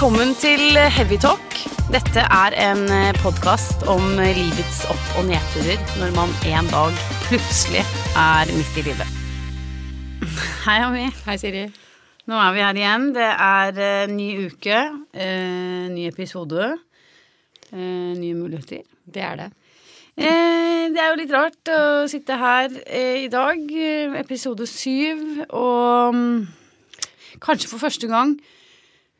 [0.00, 1.58] Velkommen til Heavy Talk.
[1.92, 2.86] Dette er en
[3.20, 7.82] podkast om livets opp- og nedturer når man en dag plutselig
[8.16, 9.10] er midt i livet.
[10.64, 11.02] Hei, Ami.
[11.26, 11.66] Hei, Siri.
[12.32, 13.04] Nå er vi her igjen.
[13.12, 14.78] Det er uh, ny uke,
[15.20, 16.70] uh, ny episode,
[17.74, 18.86] uh, nye muligheter.
[19.04, 19.50] Det er det.
[20.16, 25.44] Eh, det er jo litt rart å sitte her eh, i dag, eh, episode syv,
[25.52, 26.48] og um,
[27.44, 28.38] kanskje for første gang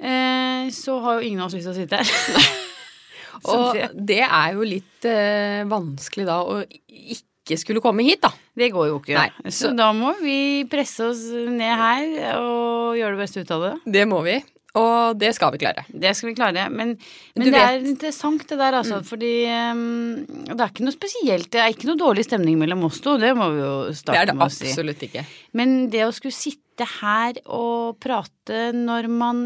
[0.00, 2.50] eh, så har jo ingen av oss lyst til å sitte her.
[3.50, 8.30] Og det, er jo litt eh, vanskelig da å ikke skulle komme hit, da.
[8.58, 9.16] det går jo ikke.
[9.16, 13.54] Nei, så så- da må vi presse oss ned her og gjøre det beste ut
[13.56, 13.74] av det.
[13.98, 14.40] Det må vi.
[14.78, 15.82] Og det skal vi klare.
[15.88, 16.68] Det skal vi klare.
[16.70, 16.92] Men,
[17.34, 19.00] men det er interessant det der, altså.
[19.06, 21.48] Fordi um, det er ikke noe spesielt.
[21.50, 23.16] Det er ikke noe dårlig stemning mellom oss to.
[23.18, 24.62] Det må vi jo starte med å si.
[24.62, 25.24] Det er det absolutt ikke.
[25.56, 29.40] Men det å skulle sitte her og prate når man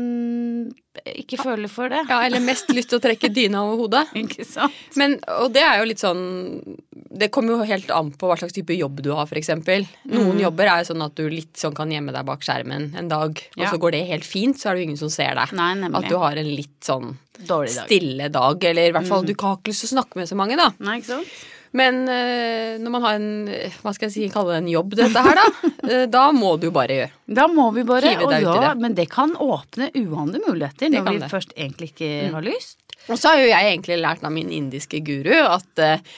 [1.11, 4.05] ikke føler for det Ja, eller mest lyst til å trekke dyna over hodet.
[4.21, 4.77] Ikke sant?
[5.01, 6.21] Men, og det er jo litt sånn
[7.11, 9.51] Det kommer jo helt an på hva slags type jobb du har, f.eks.
[10.13, 13.11] Noen jobber er jo sånn at du litt sånn kan gjemme deg bak skjermen en
[13.11, 13.73] dag, og Ja.
[13.73, 15.53] så går det helt fint, så er det jo ingen som ser deg.
[15.59, 16.05] Nei, nemlig.
[16.05, 17.17] At du har en litt sånn
[17.49, 17.67] dag.
[17.71, 20.39] stille dag, eller i hvert fall du har ikke lyst til å snakke med så
[20.39, 20.71] mange, da.
[20.79, 21.35] Nei, ikke sant?
[21.75, 24.95] Men eh, når man har en eh, hva skal jeg si, kalle det en jobb,
[25.01, 27.13] dette her, da, eh, da må du bare gjøre.
[27.41, 28.73] Da må vi bare Hive deg ja, det.
[28.85, 31.27] men det kan åpne uante muligheter når vi det.
[31.27, 31.33] Mm.
[31.33, 32.79] først egentlig ikke har lyst.
[33.11, 36.15] Og så har jo jeg egentlig lært av min indiske guru at uh,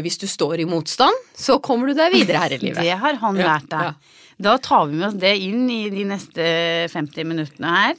[0.00, 2.80] hvis du står i motstand, så kommer du deg videre her i livet.
[2.80, 3.90] Det har han lært deg.
[3.90, 4.16] ja.
[4.40, 6.44] Da tar vi med oss det inn i de neste
[6.88, 7.98] 50 minuttene her.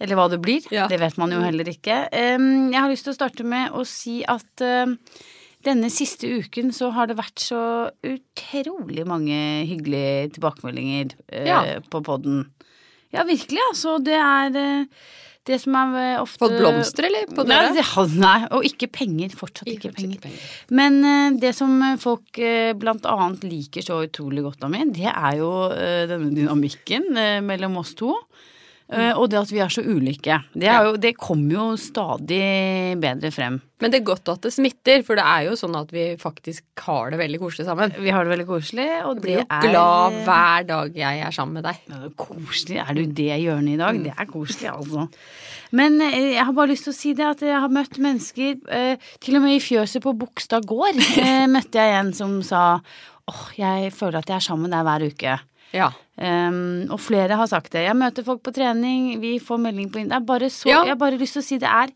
[0.00, 0.66] Eller hva det blir.
[0.72, 0.86] Ja.
[0.92, 2.02] Det vet man jo heller ikke.
[2.12, 4.98] Um, jeg har lyst til å starte med å si at um,
[5.66, 7.62] denne siste uken så har det vært så
[8.06, 9.36] utrolig mange
[9.68, 11.58] hyggelige tilbakemeldinger eh, Ja.
[11.90, 12.46] på podden.
[13.12, 13.98] Ja, virkelig, altså.
[14.02, 14.84] Det er uh,
[15.48, 17.24] det som er uh, ofte Fått blomster, eller?
[17.34, 17.72] På Nei, døra?
[18.06, 19.32] det, nei, og ikke penger.
[19.34, 20.38] Fortsatt ikke, Ikke penger.
[20.70, 25.08] Men eh, det som folk eh, blant annet liker så utrolig godt av meg, det
[25.10, 28.14] er jo eh, denne dynamikken eh, mellom oss to.
[28.90, 30.40] Eh, og det at vi er så ulike.
[30.50, 33.60] Det, er jo, det kommer jo stadig bedre frem.
[33.80, 36.82] Men det er godt at det smitter, for det er jo sånn at vi faktisk
[36.84, 37.94] har det veldig koselig sammen.
[38.02, 41.36] Vi har det veldig koselig, og Jeg blir jo er glad hver dag jeg er
[41.36, 41.78] sammen med deg.
[41.92, 42.80] Ja, Koselig.
[42.82, 44.00] Er du det hjørnet i dag?
[44.08, 45.06] Det er koselig, altså.
[45.76, 48.56] Men eh, jeg har bare lyst til å si det at jeg har møtt mennesker
[48.74, 50.98] eh, Til og med i fjøset på Bogstad gård
[51.54, 52.64] møtte jeg en som sa
[53.30, 55.36] åh, jeg føler at jeg er sammen med deg hver uke.
[55.70, 55.92] Ja.
[56.20, 57.86] Um, og flere har sagt det.
[57.86, 60.82] Jeg møter folk på trening, vi får melding på inn- Det er bare så Ja.
[60.84, 61.88] Jeg har bare lyst til å si det er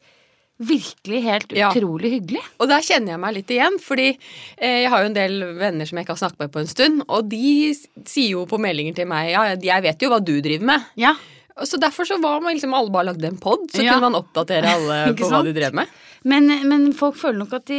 [0.61, 1.71] virkelig helt Ja.
[1.73, 2.41] utrolig hyggelig.
[2.61, 4.09] Og der kjenner jeg meg litt igjen, fordi
[4.57, 6.67] eh, jeg har jo en del venner som jeg ikke har snakket med på en
[6.67, 7.75] stund, og de
[8.07, 10.85] sier jo på meldinger til meg ja, jeg vet jo hva du driver med.
[10.97, 11.15] Ja.
[11.63, 13.93] Så derfor så var man liksom alle bare lagde en pod, så Ja.
[13.95, 15.87] kunne man oppdatere alle på hva de drev med.
[16.25, 17.79] Men, men folk føler nok at de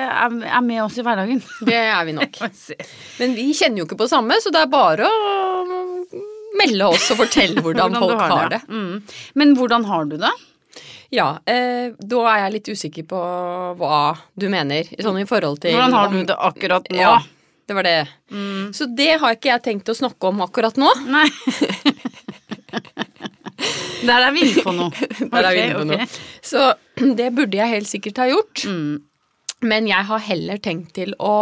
[0.00, 1.42] er, er med oss i hverdagen.
[1.68, 2.38] Det er vi nok.
[3.20, 6.06] Men vi kjenner jo ikke på det samme, så det er bare å
[6.56, 8.62] melde oss og fortelle hvordan, hvordan folk har det.
[8.66, 9.02] Mm.
[9.36, 10.32] Men hvordan har du det?
[11.14, 13.20] Ja, eh, Da er jeg litt usikker på
[13.78, 14.00] hva
[14.34, 16.98] du mener, sånn i forhold til Hvordan har du det akkurat nå?
[16.98, 17.20] Ja,
[17.68, 17.98] det var det.
[18.74, 20.88] Så det har ikke jeg tenkt å snakke om akkurat nå.
[21.06, 21.28] Nei.
[24.06, 25.08] Der er vi inne på noe.
[25.34, 26.06] Der er vi inne på noe.
[26.44, 26.70] Så
[27.18, 28.64] det burde jeg helt sikkert ha gjort.
[28.68, 28.96] Mm.
[29.66, 31.34] Men jeg har heller tenkt til å,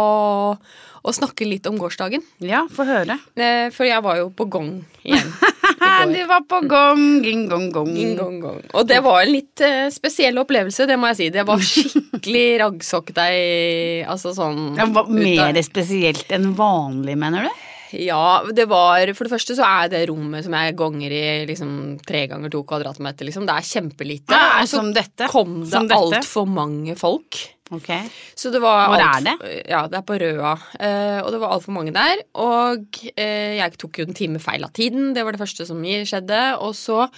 [0.55, 2.23] å snakke litt om gårsdagen.
[2.39, 3.17] Ja, få høre.
[3.35, 5.33] Eh, For jeg var jo på gong igjen.
[5.85, 7.91] Du var på gong, ging, gong, gong.
[7.95, 8.59] Ging, gong, gong.
[8.77, 11.27] Og det var en litt eh, spesiell opplevelse, det må jeg si.
[11.33, 17.64] Det var skikkelig raggsokkdeig, altså sånn Ja, mer spesielt enn vanlig, mener du?
[17.93, 21.99] Ja, det var For det første så er det rommet som jeg gonger i liksom
[22.05, 23.45] tre ganger to kvadratmeter, liksom.
[23.45, 24.33] Det er kjempelite.
[24.33, 25.27] Ah, Og så som dette.
[25.29, 27.37] kom det altfor mange folk.
[27.73, 27.87] Ok.
[28.37, 30.53] Så det var Hvor alt- er Ja, det er på Røa.
[30.79, 32.21] Eh, og det var altfor mange der.
[32.35, 32.85] Og
[33.17, 35.13] eh, jeg tok jo en time feil av tiden.
[35.15, 36.59] Det var det første som skjedde.
[36.61, 37.09] Og så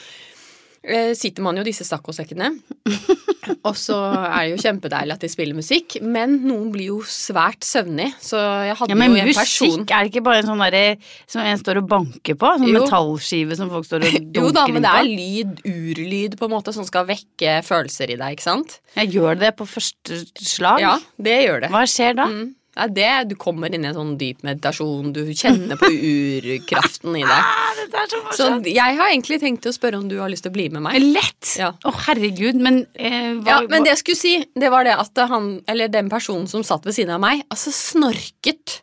[1.18, 2.52] sitter man jo i disse saccosekkene.
[3.68, 3.96] og så
[4.28, 8.10] er det jo kjempedeilig at de spiller musikk, men noen blir jo svært søvnig.
[8.24, 10.64] Så jeg hadde Ja, men jo en person musikk, er det ikke bare en sånn
[10.66, 10.84] derre
[11.30, 12.54] som en står og banker på?
[12.62, 12.84] Sånn Jo.
[12.84, 16.56] metallskive som folk står og dunker Jo da, men det er lyd, urlyd, på en
[16.58, 18.80] måte, som skal vekke følelser i deg, ikke sant?
[18.98, 20.82] Jeg gjør det på første slag.
[20.84, 21.74] Ja, det gjør det.
[21.76, 22.30] Hva skjer da?
[22.32, 22.48] Mm.
[22.78, 27.24] Er det du kommer inn i en sånn dyp meditasjon, du kjenner på urkraften i
[27.26, 27.32] deg.
[27.34, 30.58] Ah, så Så jeg har egentlig tenkt å spørre om du har lyst til å
[30.58, 31.00] bli med meg.
[31.02, 31.54] Lett!
[31.58, 31.94] Å, Ja.
[32.08, 35.62] herregud, men eh, hva, Ja, men det jeg skulle si, det var det at han,
[35.68, 38.82] eller den personen som satt ved siden av meg, altså snorket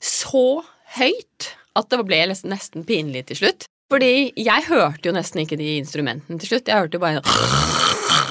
[0.00, 0.62] så
[0.96, 3.68] høyt at det ble nesten, pinlig til slutt.
[3.90, 6.70] Fordi jeg hørte jo nesten ikke de instrumentene til slutt.
[6.70, 7.22] Jeg hørte jo bare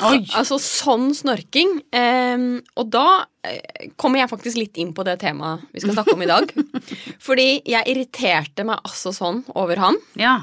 [0.08, 0.22] Oi!
[0.40, 1.76] Altså sånn snorking.
[1.96, 2.48] Um,
[2.80, 3.06] og da
[3.48, 6.54] eh, kommer jeg faktisk litt inn på det temaet vi skal snakke om i dag.
[7.28, 10.00] Fordi jeg irriterte meg altså sånn over han.
[10.20, 10.40] Ja.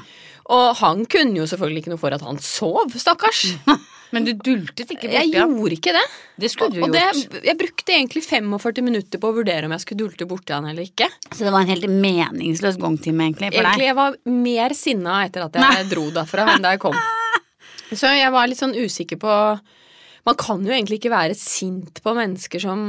[0.47, 3.45] Og han kunne jo selvfølgelig ikke noe for at han sov, stakkars.
[4.15, 5.55] Men du dultet ikke Jeg borti ham.
[5.57, 6.03] gjorde ikke det.
[6.39, 7.17] Det skulle du Og gjort.
[7.33, 10.69] det, jeg brukte egentlig 45 minutter på å vurdere om jeg skulle dulte borti han
[10.71, 11.09] eller ikke.
[11.33, 13.89] Så det var en helt meningsløs gongtime, egentlig, for Egentlig deg.
[13.89, 14.15] jeg var
[14.47, 16.95] mer sinna etter at jeg dro derfra enn da jeg kom.
[17.93, 19.33] Så jeg var litt sånn usikker på
[20.27, 22.87] Man kan jo egentlig ikke være sint på mennesker som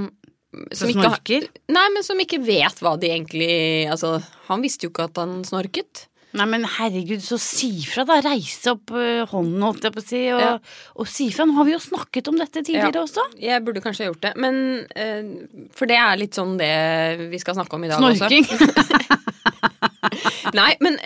[0.75, 1.49] Som ikke snorker?
[1.71, 3.53] Nei, men som ikke vet hva de egentlig
[3.93, 4.17] Altså,
[4.49, 6.07] han visste jo ikke at han snorket.
[6.37, 8.19] Nei, men herregud, så si fra, da.
[8.21, 10.51] Reise opp øh, hånden, holdt jeg på å si, og, Ja.
[11.01, 11.47] og si fra.
[11.49, 13.05] Nå har vi jo snakket om dette tidligere Ja.
[13.07, 13.25] også.
[13.41, 14.59] Jeg burde kanskje ha gjort det, men
[14.93, 15.31] eh,
[15.73, 18.29] For det er litt sånn det vi skal snakke om i dag også.
[18.29, 18.45] Snorking.
[20.59, 20.99] Nei, men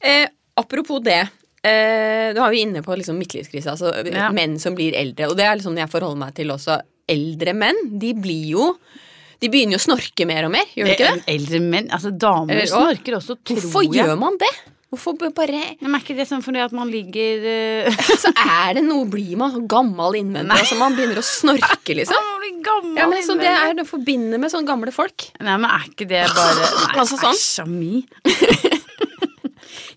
[0.00, 0.26] eh,
[0.60, 1.20] apropos det.
[1.60, 4.30] Eh, nå er vi inne på liksom midtlivskrise, altså Ja.
[4.32, 5.28] menn som blir eldre.
[5.28, 6.80] Og det er liksom jeg forholder meg til også.
[7.10, 8.76] Eldre menn, de blir jo
[9.40, 11.22] De begynner jo å snorke mer og mer, gjør de ikke det?
[11.32, 14.04] Eldre menn, altså damer Eller snorker også, tror Hvorfor jeg.
[14.04, 14.50] gjør man det?
[14.92, 17.46] Hvorfor bare Men er ikke det sånn fordi at man ligger
[17.88, 18.00] uh...
[18.22, 20.54] Så er det noe Blir man så gammel innvendig?
[20.60, 22.14] Altså man begynner å snorke, liksom?
[22.20, 22.96] Man blir gammel.
[23.00, 25.30] Ja, men så Det er det å forbinde med sånne gamle folk.
[25.40, 27.34] Nei, men er ikke det bare Nei, Altså sånn?
[27.34, 28.04] æsj a mi.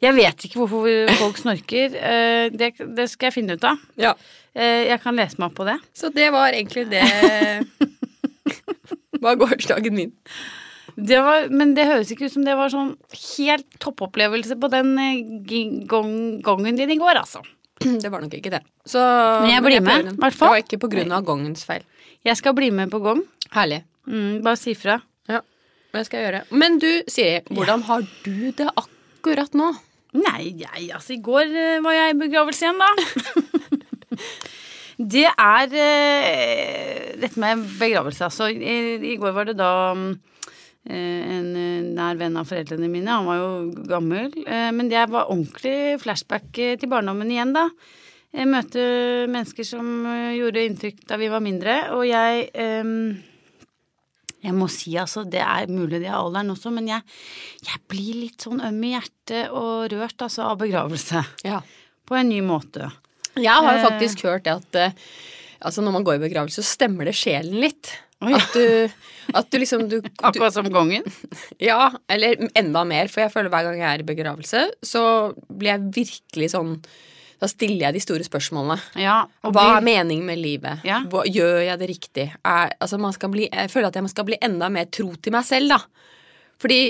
[0.03, 1.93] Jeg vet ikke hvorfor folk snorker.
[1.95, 3.79] Eh, Det, det skal jeg finne ut av.
[3.99, 4.13] Ja.
[4.55, 5.77] Eh, Jeg kan lese meg opp på det.
[5.95, 7.03] Så det var egentlig det
[9.23, 10.11] var gårsdagen min.
[10.95, 12.91] det var, men det høres ikke ut som det var sånn
[13.37, 15.21] helt toppopplevelse på den eh,
[15.89, 17.41] gong, gongen din i går, altså.
[17.83, 18.59] Det var nok ikke det.
[18.87, 18.99] Så,
[19.41, 20.51] Men jeg blir med, i hvert fall.
[20.51, 21.81] Det var ikke på grunn av gongens feil.
[22.23, 23.23] Jeg skal bli med på gong.
[23.55, 23.81] Herlig.
[24.07, 24.99] Mm, bare si fra.
[25.31, 25.41] Ja,
[25.95, 26.43] det skal jeg gjøre.
[26.61, 29.71] Men du, Siri, hvordan har du det akkurat nå?
[30.13, 32.91] Nei, jeg, altså i går eh, var jeg i begravelse igjen, da.
[35.15, 38.51] det er eh, dette med begravelse, altså.
[38.53, 41.49] I, I går var det da eh, en
[41.97, 43.09] nær venn av foreldrene mine.
[43.09, 43.49] Han var jo
[43.89, 44.31] gammel.
[44.45, 47.67] men det var ordentlig flashback til barndommen igjen, da.
[48.33, 52.47] Jeg møter mennesker som gjorde inntrykk da vi var mindre, og jeg
[54.43, 57.01] jeg må si altså, det er mulig det er alderen også, men jeg,
[57.63, 61.23] jeg blir litt sånn øm i hjertet og rørt altså, av begravelse.
[61.47, 61.61] Ja.
[62.03, 62.89] På en ny måte.
[63.39, 63.85] Jeg har jo Eh.
[63.87, 64.97] faktisk hørt det at eh,
[65.63, 67.93] altså når man går i begravelse, så stemmer det sjelen litt.
[68.23, 68.33] Oi.
[68.37, 68.91] At du,
[69.35, 71.03] at du liksom du, du, Akkurat som gongen.
[71.63, 75.03] Ja, eller enda mer, for jeg føler hver gang jeg er i begravelse, så
[75.47, 76.77] blir jeg virkelig sånn
[77.43, 78.77] Da stiller jeg de store spørsmålene.
[79.03, 80.83] Ja, og Hva er blir- meningen med livet?
[80.87, 81.01] Ja.
[81.11, 82.25] Hva, gjør jeg det riktig?
[82.47, 85.35] Er, altså man skal bli, jeg føler at jeg skal bli enda mer tro til
[85.35, 85.81] meg selv, da.
[86.63, 86.81] Fordi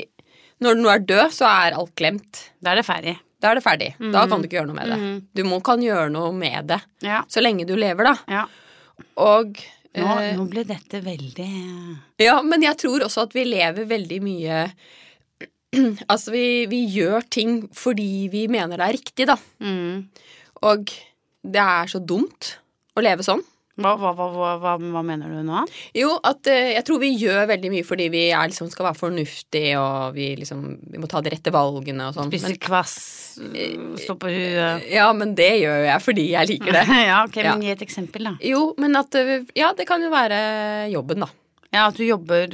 [0.62, 2.44] når du nå er død, så er alt glemt.
[2.62, 3.16] Da er det ferdig.
[3.42, 3.90] Da er det ferdig.
[4.14, 5.00] Da kan du ikke gjøre noe med det.
[5.36, 6.78] Du må, kan gjøre noe med det.
[7.04, 7.24] Ja.
[7.28, 8.14] Så lenge du lever, da.
[8.32, 8.46] ja.
[9.20, 9.58] Og
[9.94, 11.48] Nå, eh, nå ble dette veldig
[12.22, 14.62] Ja, men jeg tror også at vi lever veldig mye
[16.12, 19.36] Altså, vi, vi gjør ting fordi vi mener det er riktig, da.
[19.62, 20.04] mm.
[20.64, 20.94] Og
[21.44, 22.54] det er så dumt
[22.96, 23.42] å leve sånn.
[23.82, 25.64] hva, hva, hva, hva, mener du nå?
[25.98, 29.00] Jo, at eh, jeg tror vi gjør veldig mye fordi vi er, liksom, skal være
[29.00, 30.62] fornuftige, og vi, liksom,
[30.94, 32.30] vi må ta de rette valgene og sånn.
[32.30, 32.96] Spise kvass,
[34.04, 36.86] stå på huet Ja, men det gjør jeg fordi jeg liker det.
[37.10, 37.56] Ja, ok, Ja.
[37.56, 38.36] men gi et eksempel, da.
[38.46, 40.44] Jo, men at eh, Ja, det kan jo være
[40.94, 41.32] jobben, da.
[41.74, 42.52] Ja, at du jobber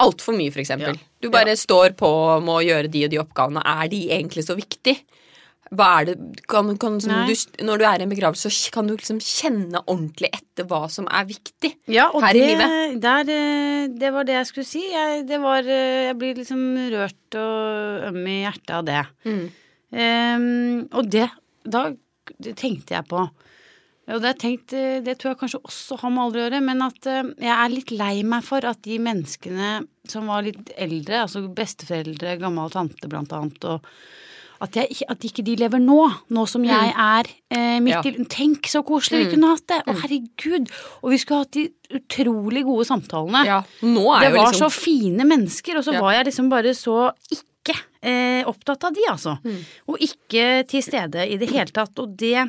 [0.00, 0.96] Altfor mye, for eksempel.
[0.96, 1.10] Ja.
[1.20, 2.08] Du bare står på
[2.42, 3.60] med å gjøre de og de oppgavene.
[3.62, 4.96] Er de egentlig så viktig?
[5.74, 6.16] Hva er det
[6.50, 7.34] kan, kan, som du,
[7.66, 11.08] Når du er i en begravelse, så kan du liksom kjenne ordentlig etter hva som
[11.10, 11.72] er viktig.
[11.90, 12.98] Ja, Her i livet.
[13.02, 14.84] Der, eh, det var det jeg skulle si.
[14.92, 16.64] Jeg, det var, eh, jeg blir liksom
[16.94, 19.04] rørt og øm i hjertet av det.
[19.26, 19.44] Mm.
[19.94, 21.28] Um, og det,
[21.62, 21.88] da
[22.42, 23.26] det tenkte jeg på.
[24.14, 26.84] Og det, tenkt, eh, det tror jeg kanskje også har med alder å gjøre, men
[26.84, 29.78] at jeg er litt lei meg for at de menneskene
[30.10, 33.88] som var litt eldre, altså besteforeldre, gammel tante blant annet, og
[34.64, 35.98] at, jeg, at ikke de lever nå,
[36.34, 38.02] nå som jeg er eh, midt Ja.
[38.10, 39.80] i Tenk så koselig vi kunne hatt det!
[39.86, 40.70] Å, herregud!
[41.02, 41.68] Og vi skulle hatt de
[42.00, 43.44] utrolig gode samtalene.
[43.46, 46.00] Ja, nå er Det var liksom så fine mennesker, og så Ja.
[46.02, 46.98] var jeg liksom bare så
[47.30, 49.38] ikke eh, opptatt av de, altså.
[49.44, 49.60] Mm.
[49.88, 51.96] Og ikke til stede i det hele tatt.
[52.02, 52.42] Og det,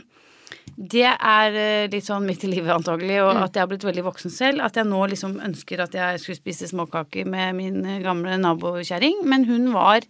[0.76, 3.30] det er eh, litt sånn midt i livet antagelig, Mm.
[3.30, 4.64] og at jeg har blitt veldig voksen selv.
[4.66, 9.24] At jeg nå liksom ønsker at jeg skulle spise småkaker med min eh, gamle nabokjerring,
[9.24, 10.02] men hun var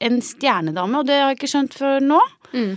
[0.00, 2.20] en stjernedame, og det har jeg ikke skjønt før nå.
[2.52, 2.74] Mm.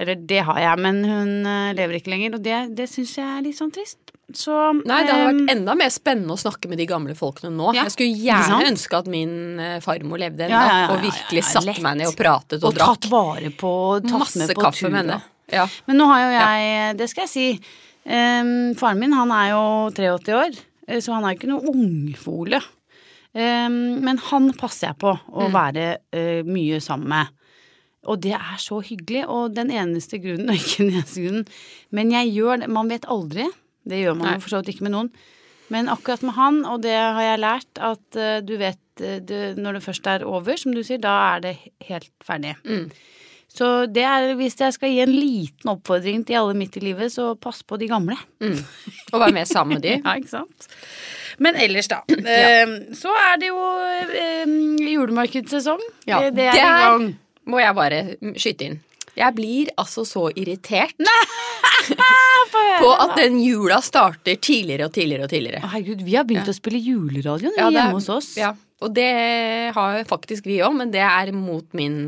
[0.00, 3.26] Eller det har jeg, men hun eh, lever ikke lenger, og det, det syns jeg
[3.26, 3.98] er litt sånn trist.
[4.30, 4.54] Så
[4.86, 7.72] Nei, det hadde vært enda mer spennende å snakke med de gamle folkene nå.
[7.74, 11.42] Ja, jeg skulle gjerne ønske at min eh, farmor levde ennå, Ja, ja, og virkelig
[11.48, 13.00] satte meg ned og pratet og, Og drakk.
[13.02, 13.72] tatt vare på
[14.06, 14.92] tatt Masse med på kaffe tur.
[14.94, 15.20] med henne.
[15.50, 15.66] Ja.
[15.90, 17.46] Men nå har jo jeg, det skal jeg si
[18.06, 19.62] um, Faren min han er jo
[19.98, 22.62] 83 år, eh, så han er jo ikke noe ungfole.
[23.34, 25.52] Em, men han passer jeg på å Mm.
[25.54, 27.26] være eh, mye sammen med.
[28.10, 31.46] Og det er så hyggelig, og den eneste grunnen, og ikke den eneste grunnen,
[31.92, 33.46] men jeg gjør det, man vet aldri,
[33.86, 35.10] det gjør man jo for så vidt ikke med noen,
[35.70, 39.56] men akkurat med han, og det har jeg lært, at eh, du vet, eh, det,
[39.60, 41.54] når det først er over, som du sier, da er det
[41.86, 42.56] helt ferdig.
[42.64, 42.90] Mm.
[43.60, 47.12] Så det er, hvis jeg skal gi en liten oppfordring til alle midt i livet,
[47.12, 48.16] så pass på de gamle.
[48.40, 48.56] Mm.
[49.12, 49.98] Og være med sammen med de.
[50.06, 50.68] Ja, ikke sant?
[51.38, 51.98] Men ellers, da.
[52.08, 52.64] ja.
[52.96, 53.60] Så er det jo
[54.16, 54.54] eh,
[54.94, 55.82] julemarkedssesong.
[56.08, 57.10] Ja, Eh, det er Der i er- gang.
[57.50, 58.00] Må jeg bare
[58.38, 58.80] skyte inn.
[59.18, 60.94] Jeg blir altså så irritert
[62.80, 65.60] på at den jula starter tidligere og tidligere og tidligere.
[65.72, 68.30] Herregud, vi har begynt å spille juleradio Ja, er- hjemme hos oss.
[68.40, 69.10] Ja, og det
[69.76, 71.98] har faktisk vi òg, men det er mot min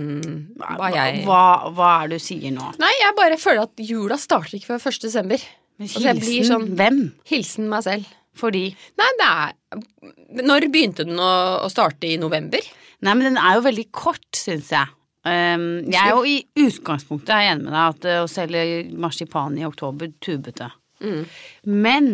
[0.57, 2.71] Hva jeg hva, hva er det du sier nå?
[2.81, 5.03] Nei, jeg bare føler at jula starter ikke før 1.
[5.05, 5.45] desember.
[5.83, 7.01] Altså, jeg blir Hilsen sånn- hvem?
[7.29, 8.11] Hilsen meg selv.
[8.39, 8.65] Fordi
[8.97, 11.33] Nei, det er Når begynte den å,
[11.67, 12.65] å starte i november?
[13.03, 14.89] Nei, men den er jo veldig kort, syns jeg.
[15.27, 18.63] Um, jeg er jo i utgangspunktet er enig med deg at å selge
[18.99, 20.71] marsipan i oktober, tubete.
[21.03, 21.23] Mm.
[21.67, 22.09] Men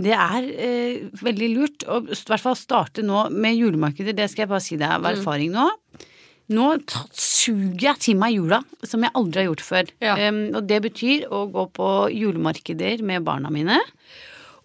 [0.00, 4.14] det er eh, veldig lurt å i hvert fall starte nå med julemarkeder.
[4.16, 5.10] Det skal jeg bare si deg av Mm.
[5.12, 5.66] erfaring nå.
[6.48, 6.68] Nå
[7.12, 9.90] suger jeg til meg jula, som jeg aldri har gjort før.
[10.00, 10.14] Ja.
[10.30, 13.76] Um, og det betyr å gå på julemarkeder med barna mine.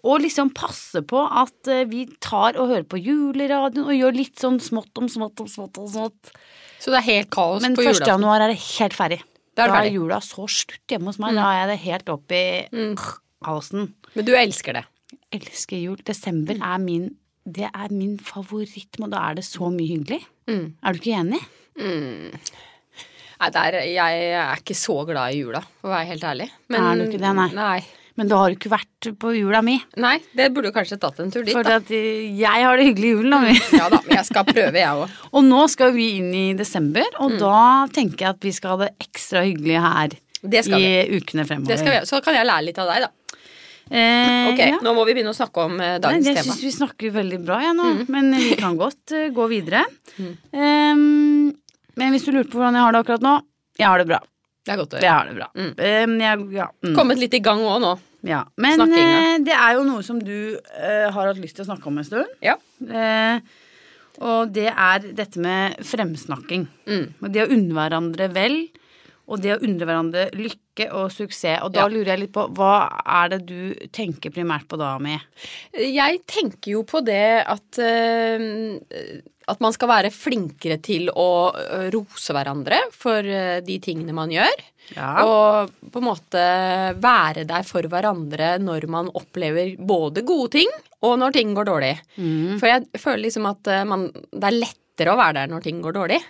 [0.04, 4.40] Og liksom passe på at eh, vi tar og hører på juleradioen og gjør litt
[4.40, 6.32] sånn smått om smått om smått om smått.
[6.80, 8.00] Så det er helt kaos Men på 1.
[8.08, 9.20] januar er det helt ferdig.
[9.54, 11.36] Da er det Da er jula så slutt hjemme hos meg.
[11.36, 12.44] Da er jeg det helt opp i
[13.44, 14.84] kaosen Men du elsker det.
[15.34, 16.00] Elsker jul.
[16.06, 17.10] Desember er min
[17.44, 20.22] det er min favoritt, og da er det så mye hyggelig.
[20.48, 20.62] Mm.
[20.80, 21.40] Er du ikke enig?
[23.34, 26.46] Nei, der, jeg er ikke så glad i jula, for å være helt ærlig.
[26.72, 27.48] Men, Er du ikke det, nei?
[27.58, 27.82] Nei.
[28.16, 29.74] Men du har jo ikke vært på jula mi.
[30.00, 32.86] Nei, det burde du kanskje tatt en tur dit, For at eh, jeg har det
[32.86, 33.34] hyggelig i julen.
[33.34, 33.56] da.
[33.82, 35.16] Ja da, men jeg skal prøve, jeg òg.
[35.34, 37.24] Og nå skal vi inn i desember, Mm.
[37.26, 37.58] og da
[37.92, 40.14] tenker jeg at vi skal ha det ekstra hyggelig her
[40.44, 41.18] i vi.
[41.18, 41.74] ukene fremover.
[41.74, 42.00] Det skal vi.
[42.08, 43.12] Så kan jeg lære litt av deg, da.
[43.90, 44.78] Eh, Ok, ja.
[44.80, 46.44] nå må vi begynne å snakke om eh, Nei, jeg tema.
[46.46, 47.88] syns vi snakker veldig bra, jeg nå.
[47.98, 48.04] Mm.
[48.14, 49.82] Men vi kan godt uh, gå videre.
[50.52, 51.50] Um,
[52.00, 53.34] men hvis du lurte på hvordan jeg har det akkurat nå,
[53.78, 54.20] jeg har det bra.
[54.64, 55.48] Det er godt å Jeg har det bra.
[55.58, 55.70] Mm.
[55.76, 57.92] Um, jeg, ja, mm, Kommet litt i gang òg nå.
[58.24, 58.40] ja.
[58.56, 61.90] Men eh, det er jo noe som du uh, har hatt lyst til å snakke
[61.90, 62.32] om en stund.
[62.44, 62.56] Ja.
[64.24, 66.68] Og det er dette med fremsnakking.
[66.86, 67.06] Mm.
[67.20, 68.60] Og det å unne hverandre vel,
[69.26, 71.62] og det å undre hverandre lykke og suksess.
[71.64, 71.88] Og da Ja.
[71.88, 72.74] lurer jeg litt på, hva
[73.06, 75.14] er det du tenker primært på da, Ami?
[75.72, 81.90] Jeg tenker jo på det at eh, At man skal være flinkere til å eh,
[81.92, 84.62] rose hverandre for eh, de tingene man gjør.
[84.96, 85.10] Ja.
[85.20, 86.44] Og på en måte
[86.96, 90.72] være der for hverandre når man opplever både gode ting
[91.04, 91.92] og når ting går dårlig.
[92.16, 92.56] Mm.
[92.58, 95.92] For jeg føler liksom at man, det er lettere å være der når ting går
[96.00, 96.22] dårlig.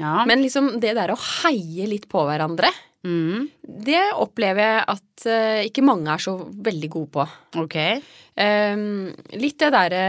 [0.00, 0.22] Ja.
[0.28, 2.70] Men liksom det der å heie litt på hverandre,
[3.06, 3.48] mm.
[3.86, 6.36] det opplever jeg at uh, ikke mange er så
[6.68, 7.26] veldig gode på.
[7.64, 7.76] Ok.
[8.38, 10.06] Um, litt det derre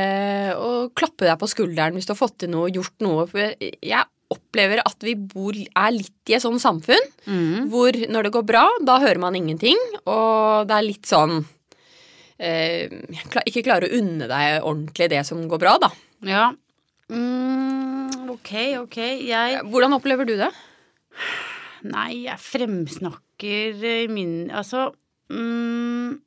[0.61, 3.27] å klappe deg på skulderen hvis du har fått til noe, gjort noe.
[3.57, 7.69] Jeg opplever at vi bor, er litt i et sånt samfunn Mm.
[7.69, 11.43] hvor når det går bra, da hører man ingenting, og det er litt sånn
[12.39, 12.89] eh,
[13.45, 15.89] Ikke klarer å unne deg ordentlig det som går bra, da.
[16.25, 16.45] Ja.
[17.09, 18.51] Mm, ok,
[18.83, 18.97] ok.
[19.25, 20.49] Jeg Hvordan opplever du det?
[21.89, 24.89] Nei, jeg fremsnakker min Altså
[25.31, 26.19] mm,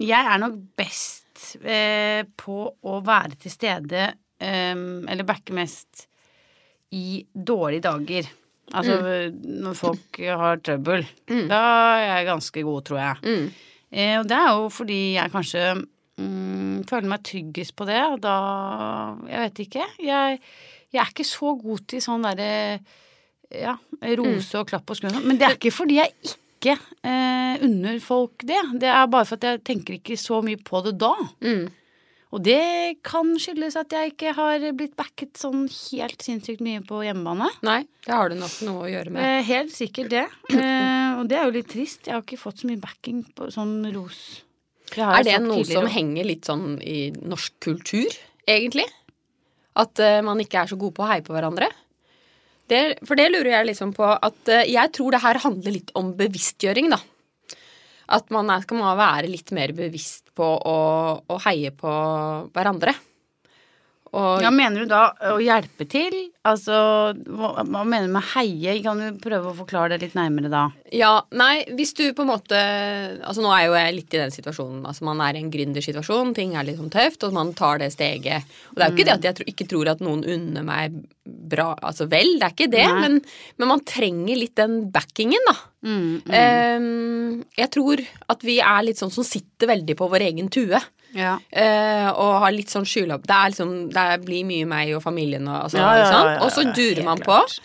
[0.00, 6.06] Jeg er nok best eh, på å være til stede eh, eller backe mest
[6.90, 8.26] i dårlige dager.
[8.74, 8.96] Altså
[9.30, 11.04] når folk har trøbbel.
[11.50, 11.60] Da
[12.00, 13.20] er jeg ganske god, tror jeg.
[13.22, 13.44] Mm.
[13.90, 15.64] Eh, og det er jo fordi jeg kanskje
[16.20, 18.34] mm, føler meg tryggest på det, og da
[19.30, 19.86] Jeg vet ikke.
[20.06, 20.40] Jeg,
[20.92, 22.52] jeg er ikke så god til sånn derre
[23.50, 23.74] ja,
[24.20, 25.26] rose og klapp på skulderen.
[25.26, 28.60] Men det er ikke fordi jeg ikke eh, unner folk det.
[28.80, 31.14] Det er bare for at jeg tenker ikke så mye på det da.
[31.42, 31.68] Mm.
[32.30, 37.00] Og det kan skyldes at jeg ikke har blitt backet sånn helt sinnssykt mye på
[37.02, 37.48] hjemmebane.
[37.66, 39.24] Nei, det har det nok noe å gjøre med.
[39.24, 40.28] Eh, helt sikkert det.
[40.54, 42.06] Eh, og det er jo litt trist.
[42.06, 44.44] Jeg har ikke fått så mye backing på sånn ros.
[44.98, 45.84] Er det noe tidligere.
[45.84, 48.16] som henger litt sånn i norsk kultur,
[48.48, 48.88] egentlig?
[49.78, 51.70] At uh, man ikke er så god på å heie på hverandre?
[52.70, 55.92] Det, for det lurer jeg liksom på at uh, Jeg tror det her handler litt
[55.98, 57.00] om bevisstgjøring, da.
[58.10, 60.78] At man er, skal man være litt mer bevisst på å,
[61.22, 61.92] å heie på
[62.50, 62.96] hverandre.
[64.16, 66.14] Og Ja, Mener du da å hjelpe til?
[66.48, 66.74] Altså,
[67.14, 68.78] hva, hva mener du med heie?
[68.82, 70.62] Kan du prøve å forklare det litt nærmere da?
[70.96, 74.34] Ja, nei, hvis du på en måte Altså nå er jo jeg litt i den
[74.34, 74.82] situasjonen.
[74.88, 77.92] Altså Man er i en gründersituasjon, ting er litt sånn tøft, og man tar det
[77.94, 78.48] steget.
[78.72, 81.00] Og det er jo ikke det at jeg tro, ikke tror at noen unner meg
[81.30, 83.18] bra, altså vel, det er ikke det, men,
[83.60, 85.54] men man trenger litt den backingen, da.
[85.86, 86.32] Mm, mm.
[86.34, 88.02] Um, jeg tror
[88.32, 90.80] at vi er litt sånn som sitter veldig på vår egen tue.
[91.16, 91.34] Ja.
[91.50, 93.24] eh, og har litt sånn skylab...
[93.26, 96.38] Det, er liksom, det blir mye meg og familien og altså, Ja, ja, ja, ja,
[96.44, 97.60] Og så durer man på på.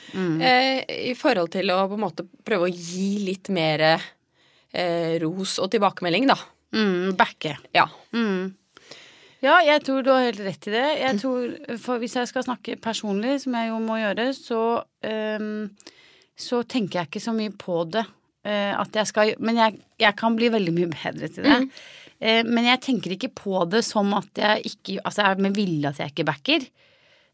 [0.46, 5.58] Eh, I forhold til å på en måte prøve å gi litt mer eh, ros
[5.64, 6.38] og tilbakemelding, da.
[6.76, 7.56] Mm, backe.
[7.76, 7.88] Ja.
[8.16, 8.54] Mm.
[9.46, 10.86] Ja, jeg tror du har helt rett i det.
[11.02, 14.62] Jeg tror, for Hvis jeg skal snakke personlig, som jeg jo må gjøre, så,
[15.06, 15.68] um,
[16.38, 18.06] så tenker jeg ikke så mye på det.
[18.46, 21.60] Uh, at jeg skal, men jeg, jeg kan bli veldig mye bedre til det.
[21.60, 21.86] Eh,
[22.48, 25.90] men jeg tenker ikke på det som at jeg ikke Altså jeg er med vilje
[25.90, 26.68] at jeg ikke backer.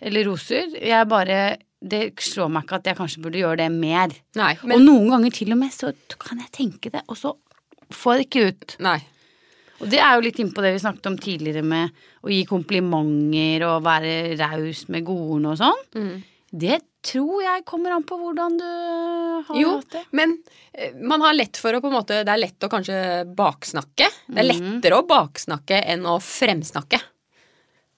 [0.02, 0.74] Eller roser.
[0.82, 4.14] Jeg bare Det slår meg ikke at jeg kanskje burde gjøre det mer.
[4.38, 4.56] Nei.
[4.64, 7.36] og noen ganger til og med så kan jeg tenke det, og så
[7.92, 8.76] får jeg det ikke ut.
[8.86, 9.00] nei.
[9.82, 11.90] Og det er jo litt innpå det vi snakket om tidligere med
[12.22, 15.82] å gi komplimenter og være raus med godordene og sånn.
[15.98, 16.20] Mm.
[16.62, 18.66] Det tror jeg kommer an på hvordan du
[19.48, 20.02] har Jo, hatt det.
[20.06, 20.36] Jo, men
[20.74, 22.98] eh, man har lett for å på en måte Det er lett å kanskje
[23.36, 24.10] baksnakke.
[24.28, 24.76] Det er Mhm.
[24.82, 27.02] lettere å baksnakke enn å fremsnakke.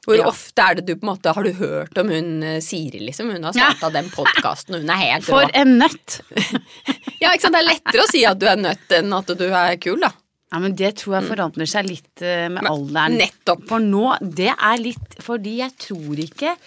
[0.04, 0.26] Hvor Ja.
[0.28, 3.30] ofte er det du på en måte Har du hørt om hun eh, Siri, liksom?
[3.32, 5.50] Hun har starta den podkasten, hun er helt For rå.
[5.54, 6.22] en nøtt!
[7.24, 7.54] Ja, ikke sant?
[7.56, 10.10] Det er lettere å si at du er nøtt enn at du er kul, da.
[10.52, 13.16] Ja, men det tror jeg forandrer seg litt eh, med alderen.
[13.18, 13.64] Nettopp.
[13.70, 16.58] For nå, det er litt Fordi jeg tror ikke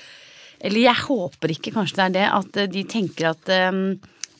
[0.60, 3.78] Eller jeg håper ikke kanskje det er det at eh, de tenker at eh,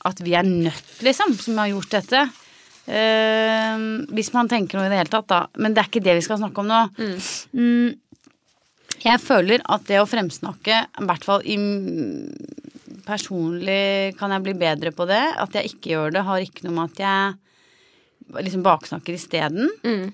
[0.06, 2.20] At vi er nødt, liksom, som har gjort dette.
[2.86, 5.40] Uh, hvis man tenker noe i det hele tatt, da.
[5.58, 6.82] Men det er ikke det vi skal snakke om nå.
[7.50, 7.88] Mm,
[9.02, 11.56] jeg føler at det å fremsnakke, i hvert fall i
[13.06, 15.22] Personlig kan jeg bli bedre på det.
[15.38, 19.70] At jeg ikke gjør det, har ikke noe med at jeg liksom baksnakker isteden.
[19.86, 20.08] Mm.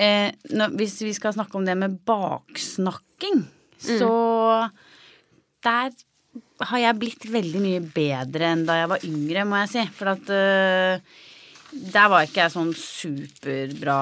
[0.00, 3.44] Eh, nå, hvis vi skal snakke om det med baksnakking,
[3.84, 3.98] Mm.
[5.64, 5.90] Der
[6.68, 9.84] har jeg blitt veldig mye bedre enn da jeg var yngre, må jeg si.
[9.94, 11.18] For at uh,
[11.94, 13.98] der var ikke jeg sånn superbra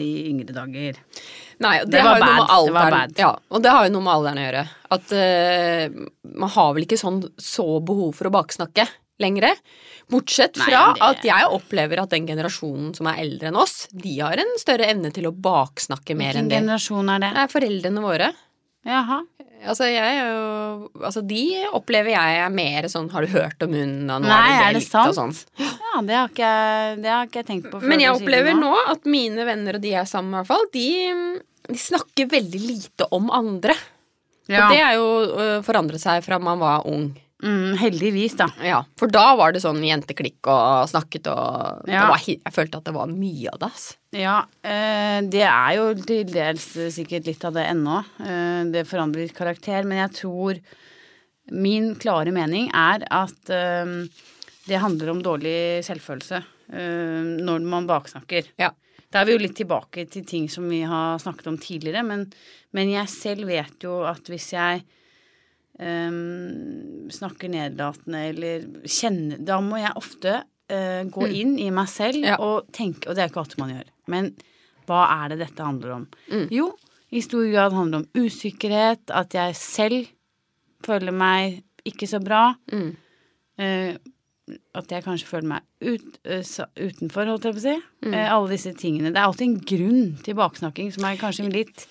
[0.00, 0.98] i yngre dager.
[1.60, 3.14] Nei, det, Det var bad, det var bad.
[3.20, 4.64] Ja, og det har jo noe med alderen å gjøre.
[4.96, 6.00] At uh,
[6.40, 8.86] man har vel ikke sånn så behov for å baksnakke
[9.20, 9.58] lenger.
[10.10, 13.84] Bortsett Nei, fra det- at jeg opplever at den generasjonen som er eldre enn oss,
[13.92, 16.62] de har en større evne til å baksnakke mer Hvilken enn det.
[16.62, 17.34] generasjon er det?
[17.36, 18.30] Det er foreldrene våre.
[18.88, 19.20] Jaha.
[19.60, 21.42] Altså, jeg er jo Altså, de
[21.76, 24.78] opplever jeg er mer sånn Har du hørt om hun, og nå Nei, er er
[24.78, 25.36] det det det og sant?
[25.36, 25.68] sånn.
[25.90, 26.52] Ja, det har ikke
[27.02, 27.88] det har ikke jeg tenkt på før.
[27.92, 30.46] Men jeg det opplever nå at mine venner og de jeg er sammen med, i
[30.46, 33.74] hvert fall, de, de snakker veldig lite om andre.
[34.50, 34.64] Ja.
[34.64, 35.08] Og det er jo
[35.44, 37.10] øh, forandret seg fra man var ung.
[37.42, 38.46] Mm, heldigvis, da.
[38.60, 42.08] Ja, For da var det sånn jenteklikk og snakket og det Ja.
[42.10, 43.66] var, Jeg følte at det var mye av det.
[43.72, 43.96] ass.
[44.12, 48.04] Ja, eh, det er jo til dels sikkert litt av det ennå.
[48.20, 50.60] Eh, det forandrer litt karakter, men jeg tror
[51.52, 53.84] Min klare mening er at eh,
[54.68, 56.36] det handler om dårlig selvfølelse
[56.72, 58.44] eh, når man baksnakker.
[58.60, 58.70] Ja.
[59.10, 62.28] Da er vi jo litt tilbake til ting som vi har snakket om tidligere, men,
[62.72, 64.84] men jeg selv vet jo at hvis jeg
[65.80, 72.20] ehm, snakker nedlatende eller kjenner Da må jeg ofte uh, gå inn i meg selv
[72.20, 72.28] Mm.
[72.30, 72.36] Ja.
[72.38, 73.88] og tenke Og det er ikke alltid man gjør.
[74.12, 74.30] Men
[74.86, 76.06] hva er det dette handler om?
[76.30, 76.46] Mm.
[76.50, 76.70] Jo,
[77.12, 80.06] i stor grad handler det om usikkerhet, at jeg selv
[80.86, 82.54] føler meg ikke så bra.
[82.72, 82.96] Mm.
[83.60, 83.94] Uh,
[84.74, 87.74] at jeg kanskje føler meg ut, uh, utenfor, holdt jeg på å si.
[88.02, 88.14] Mm.
[88.16, 89.12] Uh, alle disse tingene.
[89.14, 91.86] Det er alltid en grunn til baksnakking som er kanskje litt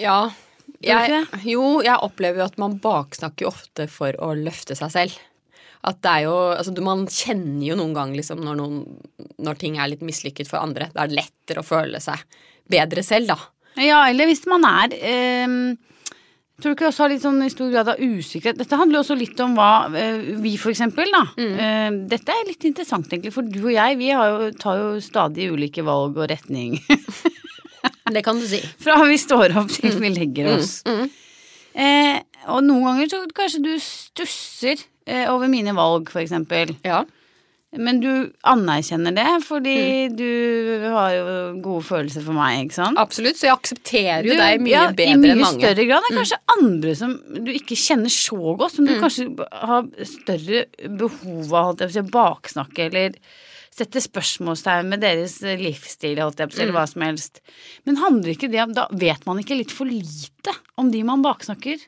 [0.00, 0.30] Ja.
[0.80, 5.18] Jeg, jo, jeg opplever jo at man baksnakker ofte for å løfte seg selv.
[5.86, 8.80] At det er jo Altså, man kjenner jo noen gang liksom når, noen,
[9.40, 10.90] når ting er litt mislykket for andre.
[10.94, 12.24] Da er det lettere å føle seg
[12.70, 13.38] bedre selv, da.
[13.80, 15.54] Ja, eller hvis man er eh,
[16.60, 18.58] Tror du ikke også har litt sånn i stor grad av usikkerhet?
[18.58, 21.22] Dette handler jo også litt om hva eh, vi for eksempel, da.
[21.40, 21.54] Mm.
[21.64, 24.90] Eh, dette er litt interessant, egentlig, for du og jeg, vi har jo, tar jo
[25.00, 26.76] stadig ulike valg og retning.
[28.14, 28.58] Det kan du si.
[28.82, 30.80] Fra vi står opp til vi legger oss.
[30.88, 31.06] Mm.
[31.80, 32.18] Eh,
[32.50, 36.72] og noen ganger så kanskje du stusser eh, over mine valg, for eksempel.
[36.86, 37.04] Ja.
[37.78, 39.76] Men du anerkjenner det fordi
[40.10, 40.16] Mm.
[40.18, 41.26] du har jo
[41.62, 42.98] gode følelser for meg, ikke sant?
[42.98, 43.38] Absolutt.
[43.38, 45.36] Så jeg aksepterer jo Du- deg mye ja, bedre enn mange.
[45.36, 47.14] I mye større grad enn kanskje andre som
[47.46, 50.64] du ikke kjenner så godt, som du kanskje har større
[50.98, 53.14] behov av å baksnakke eller
[53.74, 56.68] sette spørsmålstegn med deres livsstil, holdt jeg på å si, Mm.
[56.68, 57.40] eller hva som helst.
[57.86, 61.22] Men handler ikke det om Da vet man ikke litt for lite om de man
[61.22, 61.78] baksnakker?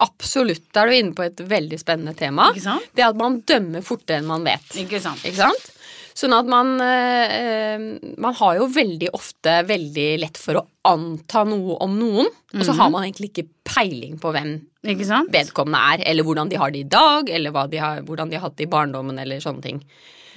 [0.00, 0.72] Absolutt.
[0.72, 2.52] Da er du inne på et veldig spennende tema.
[2.94, 4.68] Det at man dømmer fortere enn man vet.
[4.78, 5.22] Ikke sant?
[5.26, 5.70] Ikke sant?
[6.18, 7.82] Sånn at man eh, eh,
[8.18, 12.26] Man har jo veldig ofte veldig lett for å anta noe om noen,
[12.56, 14.56] og så har man egentlig ikke peiling på hvem
[15.30, 18.48] vedkommende er, eller hvordan de har det i dag, eller de har, hvordan de har
[18.48, 19.82] hatt det i barndommen, eller sånne ting.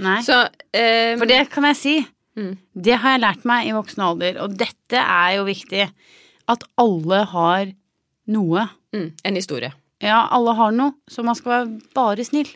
[0.02, 0.20] Nei.
[0.26, 0.38] Så
[0.76, 1.96] eh, For det kan jeg si.
[2.38, 2.56] Mm.
[2.74, 5.88] Det har jeg lært meg i voksen alder, og dette er jo viktig.
[6.52, 7.72] At alle har
[8.32, 8.67] noe.
[8.94, 9.72] mm, En historie.
[10.02, 12.50] Ja, alle har noe, så man skal være bare snill.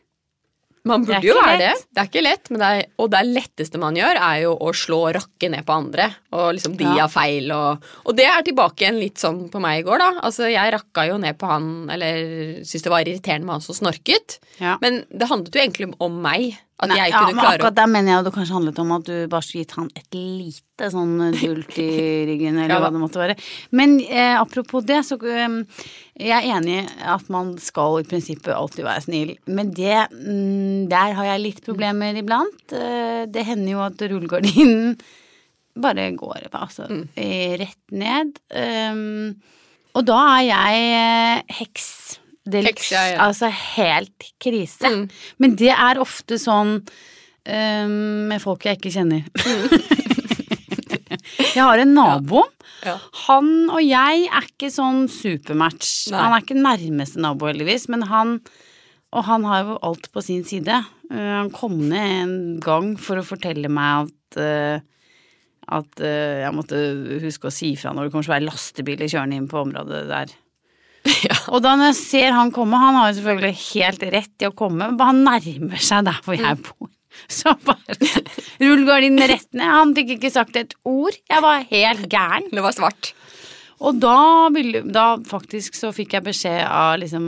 [0.85, 1.69] Man burde jo være det.
[1.73, 1.85] lett.
[1.95, 4.69] Det er ikke lett, men det er, og det letteste man gjør, er jo å
[4.77, 6.05] slå rakke ned på andre.
[6.37, 6.95] Og liksom de Ja.
[7.07, 10.11] har feil, og, og det er tilbake igjen litt sånn på meg i går, da.
[10.29, 13.75] Altså, jeg rakka jo ned på han, eller syntes det var irriterende med han som
[13.81, 14.37] snorket.
[14.61, 14.77] Ja.
[14.81, 16.53] Men det handlet jo egentlig om meg.
[16.75, 18.89] At Nei, jeg ja, kunne men klare akkurat der mener jeg det kanskje handlet om
[18.91, 21.85] at du bare skulle gitt han et lite sånn dult i
[22.29, 23.35] ryggen, eller Ja hva det måtte være.
[23.79, 25.55] Men eh, apropos det, så eh,
[26.19, 29.31] jeg er enig i at man skal i prinsippet alltid være snill.
[29.47, 32.65] Men det, mm, der har jeg litt problemer iblant.
[32.75, 34.97] Eh, det hender jo at rullegardinen
[35.87, 37.07] bare går altså, Mm.
[37.63, 38.35] rett ned.
[38.51, 39.35] Um,
[39.95, 41.87] og da er jeg eh, heks.
[42.45, 43.19] De Heks, ja, ja.
[43.25, 44.91] Altså helt krise.
[44.91, 45.05] Mm.
[45.41, 47.95] Men det er ofte sånn um,
[48.29, 49.25] med folk jeg ikke kjenner.
[51.55, 52.45] jeg har en nabo.
[52.85, 52.99] Ja.
[53.25, 56.11] Han og jeg er ikke sånn supermatch.
[56.13, 56.21] Nei.
[56.21, 58.39] Han er ikke nærmeste nabo, heldigvis, men han
[59.15, 60.75] Og han har jo alt på sin side.
[61.07, 64.83] Uh, han kom ned en gang for å fortelle meg at uh,
[65.65, 66.77] at uh, jeg måtte
[67.23, 70.33] huske å si fra når det kommer svære lastebiler kjørende inn på området der.
[71.25, 71.35] Ja.
[71.53, 74.53] Og da når jeg ser han komme, han har jo selvfølgelig helt rett i å
[74.57, 76.89] komme, men han nærmer seg der hvor jeg bor.
[77.31, 77.95] Så bare
[78.59, 79.69] rullegardinen rett ned.
[79.71, 81.15] Han fikk ikke sagt et ord.
[81.31, 82.49] Jeg var helt gæren.
[82.51, 83.13] Det var svart.
[83.85, 84.49] Og da,
[84.83, 87.25] da faktisk så fikk jeg beskjed av liksom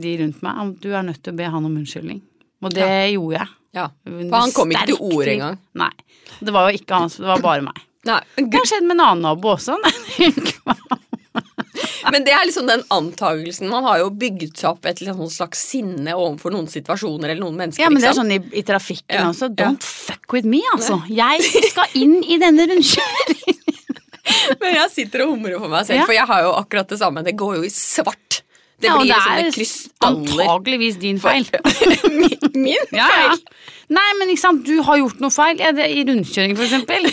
[0.00, 2.20] de rundt meg om du er nødt til å be han om unnskyldning.
[2.64, 3.52] Og det gjorde jeg.
[3.76, 3.86] Ja.
[4.08, 5.60] For han kom ikke til ord engang.
[5.80, 5.92] Nei.
[6.40, 7.86] Det var jo ikke hans, det var bare meg.
[8.08, 9.76] Nei, Det har skjedd med en annen nabo også.
[12.12, 13.68] Men det er liksom den antagelsen.
[13.70, 17.58] Man har jo bygget seg opp et liksom slags sinne overfor noen situasjoner eller noen
[17.60, 17.84] mennesker.
[17.84, 19.50] Ja, men det er sånn i, i trafikken Ja, også.
[19.52, 19.68] ja.
[19.70, 20.98] Don't fuck with me, altså.
[21.12, 23.56] Jeg skal inn i denne rundkjøringen.
[24.60, 26.04] Men jeg sitter og humrer for meg selv, Ja.
[26.06, 27.22] for jeg har jo akkurat det samme.
[27.26, 28.42] Det går jo i svart.
[28.80, 30.44] Det Ja, blir det liksom er krystaller.
[30.44, 31.48] Antageligvis din feil.
[32.20, 33.08] Min, min Ja, ja.
[33.10, 33.42] feil.
[33.90, 35.58] Nei, men ikke sant, du har gjort noe feil.
[35.66, 37.10] Er det, I rundkjøring, for eksempel.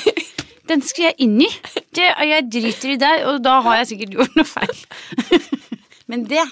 [0.68, 1.50] Den skal jeg inn i.
[1.96, 4.82] Det, jeg driter i deg, og da har jeg sikkert gjort noe feil.
[6.12, 6.44] Men det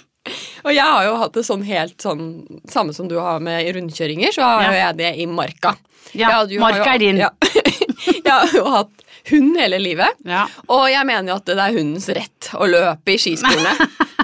[0.65, 2.23] Og jeg har jo hatt det sånn helt sånn
[2.71, 4.71] samme som du har med rundkjøringer, så har Ja.
[4.88, 5.75] jeg det i marka.
[6.15, 7.17] Ja, ja marka jo- er din.
[7.21, 7.30] Ja.
[8.25, 10.17] jeg har jo hatt hund hele livet.
[10.25, 10.45] Ja.
[10.69, 13.75] Og jeg mener jo at det er hundens rett å løpe i skisporene.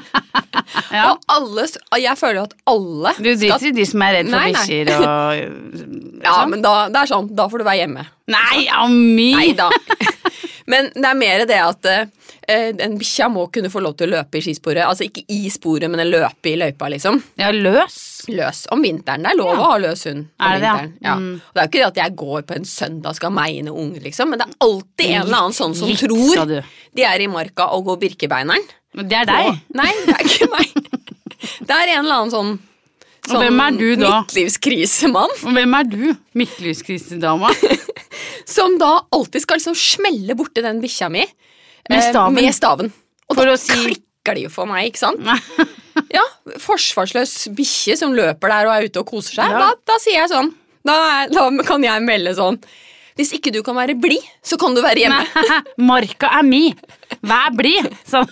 [0.92, 1.12] Ja.
[1.14, 1.68] Og alle,
[2.02, 6.24] jeg føler jo at alle Du driter i de som er redd for bikkjer og
[6.24, 6.50] Ja, sånn?
[6.52, 8.04] men da, det er sånn, da får du være hjemme.
[8.32, 9.30] Nei, Ami!
[9.36, 9.70] Nei da.
[10.72, 14.12] Men det er mer det at eh, en bikkja må kunne få lov til å
[14.14, 14.84] løpe i skisporet.
[14.86, 17.18] Altså ikke i sporet, men løpe i løypa, liksom.
[17.42, 17.98] Ja, løs.
[18.32, 19.26] Løs om vinteren.
[19.26, 19.58] Det er lov Ja.
[19.58, 20.76] å ha løs hund om Er det det, ja?
[20.78, 20.94] vinteren.
[21.04, 21.16] Ja.
[21.18, 21.34] Mm.
[21.42, 23.74] Og det er jo ikke det at jeg går på en søndag og skal meine
[23.74, 26.54] unge, liksom, men det er alltid en eller annen sånn som Litt tror
[26.94, 28.70] de er i marka og går Birkebeineren.
[28.96, 29.46] Men Det er deg.
[29.50, 30.81] Og- Nei, det er ikke meg.
[31.42, 32.52] Det er en eller annen sånn
[33.32, 34.12] Og hvem er du da?
[34.22, 36.04] midtlivskrisemann Og hvem er du?
[36.38, 37.52] Midtlivskrisedama?
[38.56, 41.24] som da alltid skal liksom smelle borti den bikkja mi
[41.90, 42.36] Med eh, staven.
[42.38, 42.92] med staven.
[43.30, 45.22] Og For da si- klikker det jo for meg, ikke sant?
[46.12, 46.22] Ja,
[46.60, 49.52] forsvarsløs bikkje som løper der og er ute og koser seg.
[49.54, 49.60] Ja.
[49.60, 50.50] Da, da sier jeg sånn.
[50.88, 52.58] Da, er, da kan jeg melde sånn.
[53.20, 55.24] Hvis ikke du kan være blid, så kan du være hjemme.
[55.90, 56.62] Marka er mi!
[57.28, 57.88] Vær blid!
[58.08, 58.28] Sånn.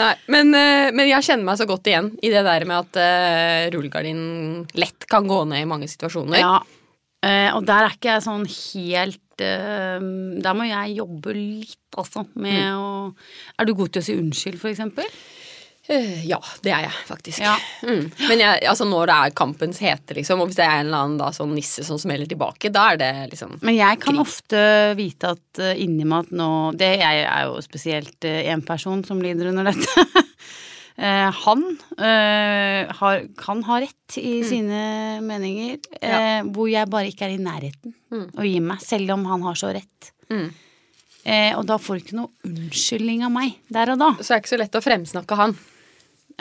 [0.00, 2.98] Nei, men, eh, men jeg kjenner meg så godt igjen i det der med at
[2.98, 6.40] uh, rullegardinen lett kan gå ned i mange situasjoner.
[6.40, 10.02] Ja, uh, og der er ikke jeg sånn helt uh,
[10.42, 12.82] Der må jeg jobbe litt, altså, med Mm.
[12.82, 13.14] å
[13.58, 15.06] Er du god til å si unnskyld, for eksempel?
[15.86, 17.40] Eh, ja, det er jeg faktisk.
[17.44, 17.54] Ja.
[17.84, 18.06] Mm.
[18.30, 21.02] Men jeg, altså når det er kampens hete, liksom, og hvis det er en eller
[21.04, 24.22] annen da, sånn nisse som smeller tilbake, da er det liksom Men jeg kan Krig.
[24.24, 24.62] ofte
[24.96, 26.48] vite at uh, inni meg at nå
[26.80, 30.06] det, Jeg er jo spesielt én person som lider under dette.
[31.04, 31.66] uh, han
[31.98, 36.42] eh, har, kan ha rett i sine meninger, ja.
[36.48, 38.28] hvor jeg bare ikke er i nærheten Mm.
[38.38, 40.12] å gi meg, selv om han har så rett.
[40.30, 40.48] Mm.
[41.24, 44.10] Eh, og da får du ikke noe unnskyldning av meg der og da.
[44.20, 45.56] Så det er ikke så lett å fremsnakke han.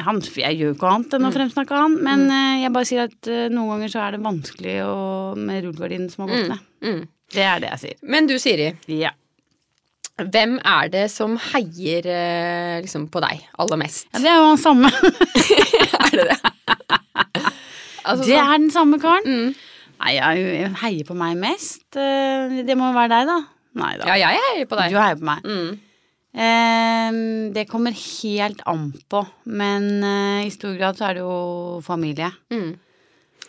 [0.02, 3.04] Han, Jeg gjør jo ikke annet enn å fremsnakke han, men eh, jeg bare sier
[3.10, 4.94] at eh, noen ganger så er det vanskelig å,
[5.38, 6.64] med rullgardinen som har gått ned.
[6.84, 7.04] Mm.
[7.34, 8.00] Det er det jeg sier.
[8.16, 8.72] Men du, Siri.
[8.90, 9.12] Ja.
[10.18, 14.06] Hvem er det som heier eh, liksom, på deg aller mest?
[14.14, 14.92] ja, det er jo han samme.
[16.04, 16.40] er det det?
[18.04, 19.30] altså, Det sånn- er den samme karen.
[19.30, 19.54] mm.
[20.04, 21.86] Nei, jeg heier på meg mest.
[21.96, 23.36] Det må jo være deg, da.
[23.80, 24.08] Nei da.
[24.10, 24.92] Ja, jeg heier på deg.
[24.92, 25.46] Du heier på meg.
[25.48, 25.78] Mm.
[26.34, 27.12] Eh,
[27.54, 32.32] det kommer helt an på, men eh, i stor grad så er det jo familie.
[32.54, 32.74] Mm.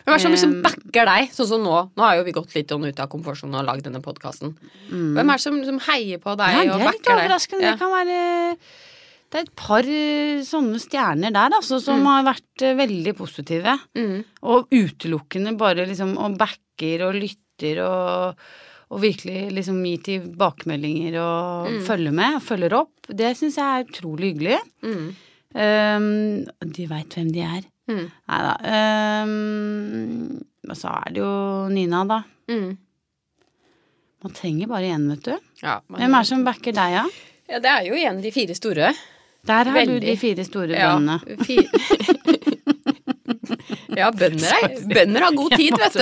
[0.05, 1.31] Hvem er det som liksom Um, backer deg?
[1.33, 1.77] Sånn som nå.
[1.97, 4.51] Nå har jo vi gått litt sånn ut av komfortsonen og lagd denne podkasten.
[4.91, 6.67] Hvem er det som, som heier på deg Mm.
[6.67, 7.23] Ja, og det er litt backer deg?
[7.25, 7.63] overraskende.
[7.65, 7.71] Ja.
[7.71, 8.57] Det kan være
[9.33, 12.05] Det er et par eh, sånne stjerner der, altså, som Mm.
[12.11, 13.73] har vært eh, veldig positive.
[13.97, 14.23] Mm.
[14.45, 18.37] Og utelukkende bare liksom og backer og lytter og,
[18.95, 21.81] og virkelig liksom gi tilbakemeldinger og Mm.
[21.85, 22.93] følger med og følger opp.
[23.11, 24.59] Det syns jeg er utrolig hyggelig.
[24.87, 25.07] Mm.
[25.55, 26.07] Um,
[26.75, 27.63] de veit hvem de er.
[27.91, 28.07] Mm.
[28.31, 28.53] Nei da.
[29.23, 31.33] Um, og så er det jo
[31.75, 32.21] Nina, da.
[32.49, 32.71] Mm.
[34.25, 35.35] Man trenger bare én, vet du.
[35.61, 37.03] Ja, Hvem er det som backer deg, ja?
[37.51, 38.87] ja, det er jo igjen de fire store.
[39.45, 39.99] Der har Veldig.
[40.01, 40.95] du de fire store Ja,
[41.45, 41.61] fi-
[43.99, 45.99] ja, bønder, er, bønder har god tid, vet du.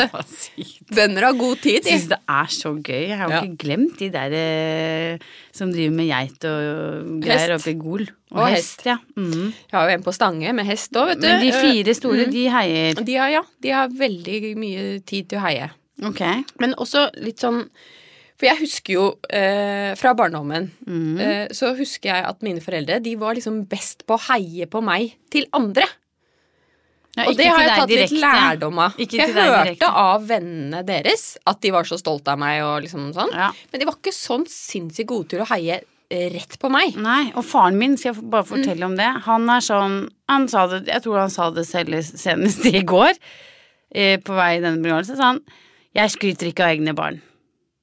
[0.96, 1.84] Bønder har god tid.
[1.84, 1.90] De.
[1.94, 3.08] syns det er så gøy.
[3.10, 3.42] Jeg har jo Ja.
[3.42, 5.18] ikke glemt de der eh,
[5.52, 8.06] som driver med geit og greier oppe i Gol.
[8.34, 8.86] Og, Og hest, hest.
[8.86, 8.98] ja.
[9.18, 9.54] Mm.
[9.54, 11.28] Jeg har jo en på Stange med hest òg, vet du.
[11.28, 12.00] Men de fire Mm.
[12.02, 12.94] store, de heier.
[13.06, 15.70] De har, ja, de har veldig mye tid til å heie.
[16.04, 16.22] Ok.
[16.60, 17.68] Men også litt sånn
[18.36, 21.20] For jeg husker jo eh, fra barndommen Mm.
[21.22, 24.82] eh, Så husker jeg at mine foreldre De var liksom best på å heie på
[24.84, 25.86] meg til andre.
[27.14, 28.96] Ja, Og det har jeg tatt tatt litt lærdom av.
[28.98, 29.90] Jeg hørte direkte.
[30.02, 33.34] av vennene deres at de var så stolte av meg og liksom sånn.
[33.38, 33.52] Ja.
[33.70, 35.84] Men de var ikke sånn sinnssykt gode til å heie
[36.34, 36.98] rett på meg.
[37.02, 39.98] Nei, og faren min, skal jeg bare fortelle om det, han er sånn
[40.30, 43.14] Han sa det, jeg tror han sa det selv senest i går,
[43.94, 45.42] eh, på vei i denne begravelsen, sa han
[45.94, 47.22] Jeg skryter ikke av egne barn.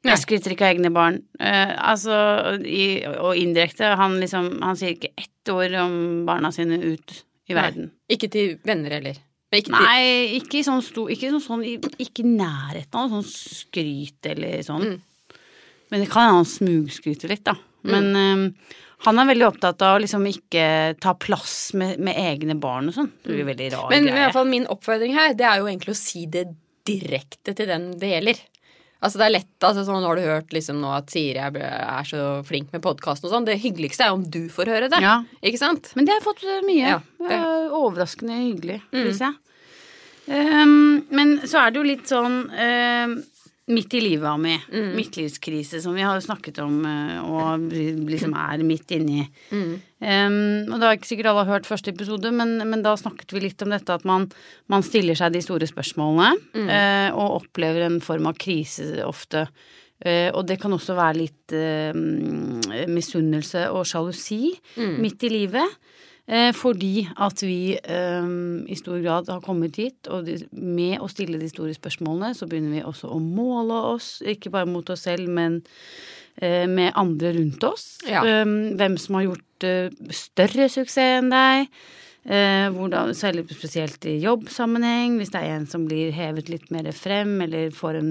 [0.00, 0.14] Nei.
[0.14, 1.18] Jeg skryter ikke av egne barn.
[1.38, 2.14] Eh, altså,
[2.64, 7.56] i, og indirekte, han liksom Han sier ikke ett ord om barna sine ut i
[7.58, 7.90] verden.
[8.10, 9.18] Ikke til venner heller.
[9.50, 13.24] Men ikke til, Nei, ikke i sånn stor Ikke sånn, sånn i- nærheten av sånn
[13.26, 14.84] skryt eller sånn.
[14.86, 15.00] Mm.
[15.90, 17.56] Men det kan hende han smugskryter litt, da.
[17.82, 20.66] Men eh, han er veldig opptatt av å liksom ikke
[21.00, 23.10] ta plass med, med egne barn og sånn.
[23.24, 24.20] Det blir veldig rar Men i greie.
[24.26, 26.46] hvert fall min oppfordring her, det er jo egentlig å si det
[26.86, 28.38] direkte til den det gjelder.
[29.00, 32.04] Altså det er lett, altså sånn har du hørt liksom nå at Siri er, er
[32.04, 33.46] så flink med podkasten og sånn.
[33.48, 35.00] Det hyggeligste er om du får høre det.
[35.00, 35.22] Ja.
[35.40, 35.88] Ikke sant?
[35.96, 36.90] Men det har jeg fått eh, mye.
[36.96, 39.06] Ja, det er overraskende hyggelig, Mm.
[39.24, 39.34] jeg.
[40.30, 43.14] Um, men så er det jo litt sånn um,
[43.70, 44.56] midt i livet, Ami.
[44.72, 44.90] Mm.
[44.98, 49.24] Midtlivskrise, som vi har snakket om uh, og liksom er midt inni.
[49.50, 49.72] Mm.
[50.00, 50.36] Um,
[50.72, 53.42] og det har ikke sikkert alle har hørt første episode, men, men da snakket vi
[53.46, 54.28] litt om dette at man,
[54.72, 56.66] man stiller seg de store spørsmålene Mm.
[56.68, 59.46] uh, og opplever en form av krise ofte.
[60.00, 61.92] Uh, og det kan også være litt uh,
[62.88, 64.96] misunnelse og sjalusi Mm.
[65.02, 65.76] midt i livet.
[66.30, 68.26] Eh, fordi at vi eh,
[68.70, 72.76] i stor grad har kommet hit, og med å stille de store spørsmålene, så begynner
[72.76, 75.58] vi også å måle oss, ikke bare mot oss selv, men
[76.38, 77.96] eh, med andre rundt oss.
[78.06, 78.22] Ja.
[78.22, 78.44] Eh,
[78.78, 81.72] hvem som har gjort eh, større suksess enn deg.
[82.20, 87.38] Hvordan, særlig spesielt i jobbsammenheng, hvis det er en som blir hevet litt mer frem,
[87.46, 88.10] eller får en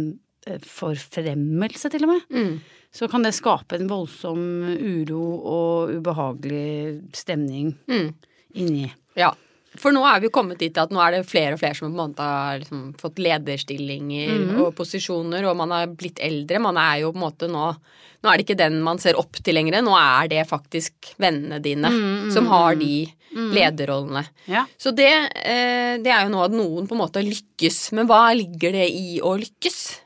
[0.65, 2.55] forfremmelse, til og med Mm.
[2.93, 4.39] Så kan det skape en voldsom
[4.79, 8.13] uro og ubehagelig stemning Mm.
[8.55, 8.91] inni.
[9.15, 9.33] Ja.
[9.77, 11.93] For nå er vi kommet dit at nå er det flere og flere som på
[12.01, 14.61] en måte har liksom fått lederstillinger Mhm.
[14.65, 16.59] og posisjoner, og man har blitt eldre.
[16.59, 17.75] Man er jo på en måte nå
[18.21, 21.61] Nå er det ikke den man ser opp til lenger, nå er det faktisk vennene
[21.61, 24.25] dine Mhm, som har de lederrollene.
[24.45, 24.65] Ja.
[24.77, 27.93] Så det, eh, det er jo nå at noen på en måte lykkes.
[27.93, 29.99] Men hva ligger det i å lykkes?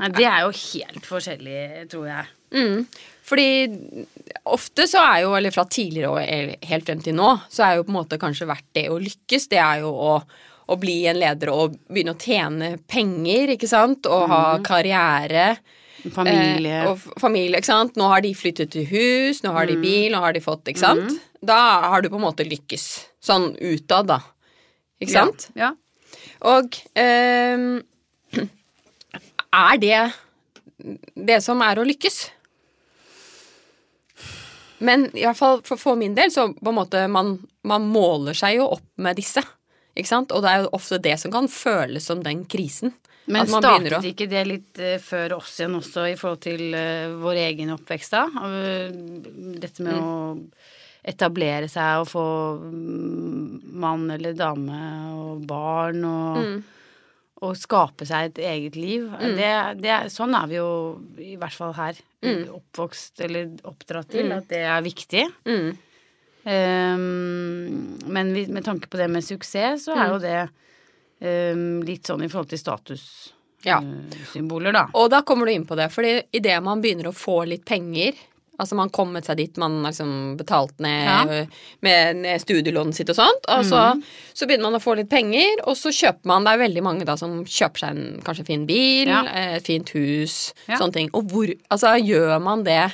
[0.00, 1.60] Nei, det er jo helt forskjellig,
[1.92, 2.32] tror jeg.
[2.56, 2.82] Mm.
[3.26, 3.46] Fordi
[4.52, 7.86] ofte så er jo, eller fra tidligere og helt frem til nå, så er jo
[7.86, 10.12] på en måte kanskje verdt det å lykkes, det er jo å,
[10.66, 15.48] å bli en leder og begynne å tjene penger, ikke sant, og ha karriere.
[16.14, 16.84] Familie.
[16.84, 17.96] Eh, og familie, ikke sant.
[17.98, 20.84] Nå har de flyttet til hus, nå har de bil, nå har de fått, ikke
[20.84, 21.18] sant.
[21.46, 21.58] Da
[21.90, 22.86] har du på en måte lykkes.
[23.26, 24.20] Sånn utad, da.
[25.02, 25.48] Ikke sant?
[25.58, 25.72] Ja.
[26.46, 27.80] Og ehm,
[29.56, 30.00] er det
[31.16, 32.18] det som er å lykkes?
[34.78, 38.36] Men i hvert fall for, for min del, så på en måte man, man måler
[38.36, 39.40] seg jo opp med disse.
[39.96, 40.32] Ikke sant?
[40.36, 42.92] Og det er jo ofte det som kan føles som den krisen.
[43.26, 46.42] Men At man startet å- ikke det litt eh, før oss igjen også, i forhold
[46.44, 48.26] til uh, vår egen oppvekst da?
[48.46, 48.92] Eh,
[49.64, 50.12] dette med å
[51.06, 52.26] etablere seg og få
[52.60, 54.78] mm, mann eller dame
[55.16, 56.56] og barn og, Mm.
[57.44, 59.10] Og skape seg et eget liv.
[59.20, 59.50] Det,
[59.82, 60.68] det, er- sånn er vi jo
[61.20, 61.98] i hvert fall her
[62.56, 65.26] oppvokst eller oppdratt til, at det er viktig.
[65.46, 65.74] Mm.
[66.46, 70.38] Um, men vi, med tanke på det med suksess, så er jo det
[71.52, 72.62] um, litt sånn i forhold til
[73.66, 73.80] Ja.
[73.80, 74.84] statussymboler, da.
[74.94, 78.14] Og da kommer du inn på det, fordi idet man begynner å få litt penger
[78.58, 81.18] Altså man kommet seg dit man liksom betalt ned Ja.
[81.24, 81.48] Mm.
[81.82, 83.44] med ned studielånet sitt og sånt.
[83.52, 83.82] Og så,
[84.34, 87.04] så begynner man å få litt penger, og så kjøper man Det er veldig mange
[87.04, 89.22] da som kjøper seg en kanskje fin bil, Ja.
[89.26, 90.76] eh, et fint hus, Ja.
[90.78, 91.10] sånne ting.
[91.12, 92.92] Og hvor Altså, gjør man det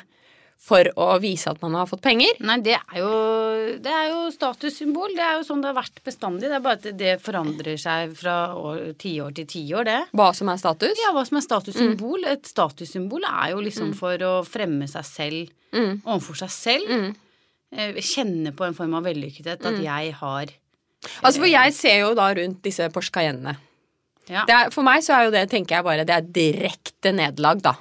[0.62, 2.36] for å vise at man har fått penger?
[2.46, 3.08] Nei, det er jo,
[3.82, 5.10] det er jo statussymbol.
[5.16, 6.46] Det er jo sånn det har vært bestandig.
[6.46, 9.96] Det er bare at det forandrer seg fra år- tiår til tiår, det.
[10.14, 10.94] Hva som er status?
[11.02, 12.24] Ja, hva som er statussymbol?
[12.30, 16.02] Et statussymbol er jo liksom for å fremme seg selv Mm.
[16.04, 16.88] overfor seg selv.
[16.92, 17.14] Mm.
[17.72, 19.64] Eh, Kjenne på en form av vellykkethet.
[19.66, 20.46] At jeg har
[21.24, 23.56] Altså, for jeg ser jo da rundt disse Porsche Cayennene.
[24.28, 24.44] Ja.
[24.46, 27.60] Det er, for meg så er jo det, tenker jeg bare, det er direkte nederlag,
[27.60, 27.72] da.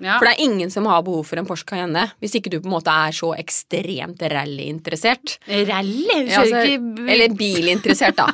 [0.00, 0.18] Ja.
[0.18, 2.68] For det er ingen som har behov for en Porsche Cayenne hvis ikke du på
[2.70, 5.38] en måte er så ekstremt rallyinteressert.
[5.48, 6.04] Rally?
[6.06, 8.28] Du Ja, kjører altså, ikke eller bilinteressert, da.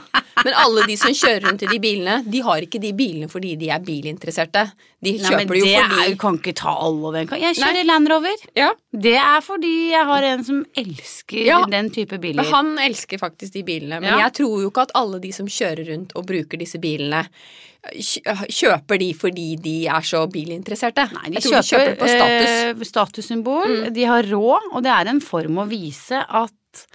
[0.45, 3.55] Men alle de som kjører rundt i de bilene, de har ikke de bilene fordi
[3.61, 4.65] de er bilinteresserte.
[5.05, 7.29] De Nei, kjøper men det jo fordi er, du kan ikke ta alle den.
[7.39, 7.53] Jeg Nei.
[7.61, 8.45] kjører Land Rover.
[8.59, 11.65] Ja, Det er fordi jeg har en som elsker Ja.
[11.71, 12.43] den type biler.
[12.43, 14.01] men han elsker faktisk de bilene.
[14.01, 17.27] Men jeg tror jo ikke at alle de som kjører rundt og bruker disse bilene,
[17.93, 21.07] kjøper de fordi de er så bilinteresserte.
[21.15, 22.51] Nei, de kjøper, de kjøper på status.
[22.51, 23.75] eh, statussymbol.
[23.95, 26.87] De har råd, og det er en form å vise at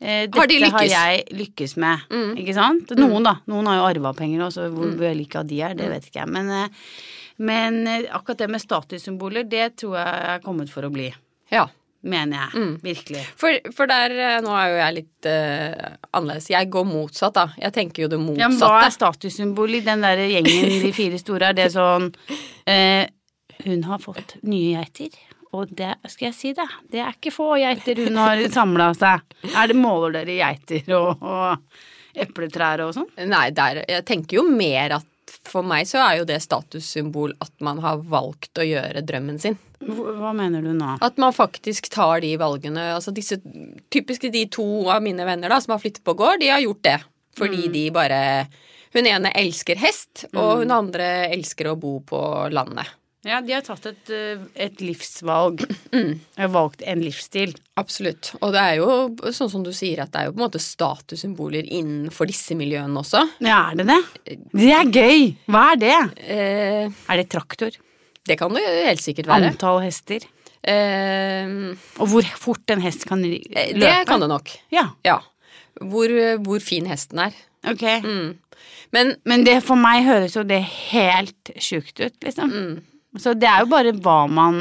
[0.00, 2.06] eh, dette Har de har jeg lykkes med.
[2.12, 2.30] Mm.
[2.42, 2.94] Ikke sant?
[3.00, 3.36] Noen, da.
[3.50, 6.32] Noen har jo arva penger også, hvor vellykka de er, det vet ikke jeg.
[6.36, 6.86] Men, eh,
[7.40, 11.08] men eh, akkurat det med statussymboler, det tror jeg er kommet for å bli.
[11.50, 11.66] Ja.
[12.00, 12.60] Mener jeg.
[12.62, 12.76] Mm.
[12.80, 13.22] Virkelig.
[13.36, 16.46] For, for der, eh, nå er jo jeg litt uh, annerledes.
[16.48, 17.44] Jeg går motsatt, da.
[17.60, 21.20] Jeg tenker jo det Ja, men hva er statussymbolet i den der gjengen, de fire
[21.20, 21.50] store?
[21.50, 23.04] Er det sånn uh,
[23.66, 25.20] Hun har fått nye geiter.
[25.52, 26.68] Og det skal jeg si, det.
[26.88, 29.38] Det er ikke få geiter hun har samla seg.
[29.50, 33.08] Er det Måler dere geiter og, og epletrær og sånn?
[33.28, 35.09] Nei, der, jeg tenker jo mer at
[35.48, 39.56] for meg så er jo det statussymbol at man har valgt å gjøre drømmen sin.
[39.80, 40.98] Hva mener du nå?
[41.00, 42.90] At man faktisk tar de valgene.
[42.98, 43.38] Altså disse
[43.90, 46.84] Typisk de to av mine venner da som har flyttet på gård, de har gjort
[46.84, 46.98] det.
[47.40, 48.20] Fordi de bare
[48.90, 52.18] Hun ene elsker hest, og hun andre elsker å bo på
[52.50, 52.88] landet.
[53.26, 55.60] Ja, de har tatt et, eh, et livsvalg.
[55.92, 57.52] De har valgt en livsstil.
[57.76, 58.30] Absolutt.
[58.40, 58.94] Og det er jo
[59.36, 62.96] sånn som du sier, at det er jo på en måte statussymboler innenfor disse miljøene
[63.02, 63.20] også.
[63.44, 64.00] Ja, er det det?
[64.54, 65.26] Det er gøy!
[65.52, 65.98] Hva er det?
[66.24, 67.76] Eh, Er det traktor?
[68.30, 69.50] det kan det helt sikkert være.
[69.52, 70.24] Antall hester?
[70.64, 73.74] Eh, Og hvor fort en hest kan løpe?
[73.80, 74.48] det kan det nok.
[74.72, 75.20] Ja, Ja.
[75.80, 76.08] Hvor,
[76.44, 77.32] hvor fin hesten er.
[77.64, 77.84] ok.
[78.04, 78.38] Mm.
[78.92, 82.50] Men Men det for meg høres jo det helt sjukt ut, liksom.
[82.50, 82.82] mm,
[83.18, 84.60] Så det er jo bare hva man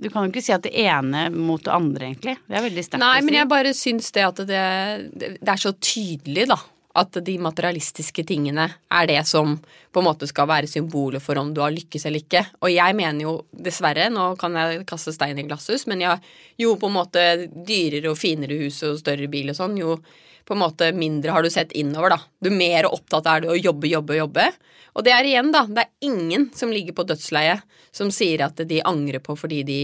[0.00, 2.36] Du kan jo ikke si at det ene mot det andre, egentlig.
[2.48, 3.26] Det er veldig sterkt Nei, å si.
[3.26, 4.62] men jeg bare syns det at det,
[5.12, 6.56] det, det er så tydelig, da.
[6.98, 11.52] At de materialistiske tingene er det som på en måte skal være symbolet for om
[11.54, 12.42] du har lykkes eller ikke.
[12.64, 16.74] Og jeg mener jo dessverre, nå kan jeg kaste stein i glasshus, men jeg, jo
[16.80, 17.24] på en måte
[17.54, 19.96] dyrere og finere hus og større bil og sånn, jo
[20.44, 22.20] på en måte mindre har du sett innover, da.
[22.42, 24.48] Du mer opptatt er du å jobbe, jobbe, jobbe.
[24.92, 25.64] Og det er igjen, da.
[25.68, 29.82] Det er ingen som ligger på dødsleiet som sier at de angrer på fordi de,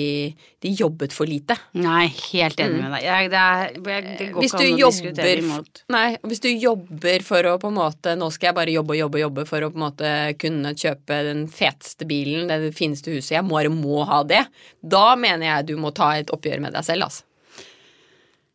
[0.64, 1.56] de jobbet for lite.
[1.76, 3.04] Nei, helt enig med deg.
[3.04, 5.82] Jeg, det, er, jeg, det går Hvis ikke an å diskutere jobber imot.
[5.92, 9.00] Nei, hvis du jobber for å på en måte Nå skal jeg bare jobbe og
[9.02, 13.12] jobbe og jobbe for å på en måte kunne kjøpe den feteste bilen, det fineste
[13.12, 13.36] huset.
[13.36, 14.44] Jeg bare må ha det.
[14.80, 17.27] Da mener jeg du må ta et oppgjør med deg selv, altså.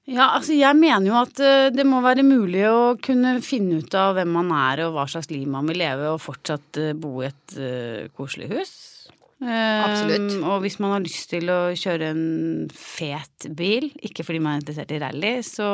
[0.10, 3.94] Ja, altså jeg mener jo at eh, det må være mulig å kunne finne ut
[3.96, 7.22] av hvem man er og hva slags liv man vil leve, og fortsatt eh, bo
[7.22, 8.74] i et uh, koselig hus.
[9.44, 10.36] Eh, Absolutt.
[10.44, 12.26] Og hvis man har lyst til å kjøre en
[12.76, 15.70] fet bil, ikke fordi man er interessert i rally, så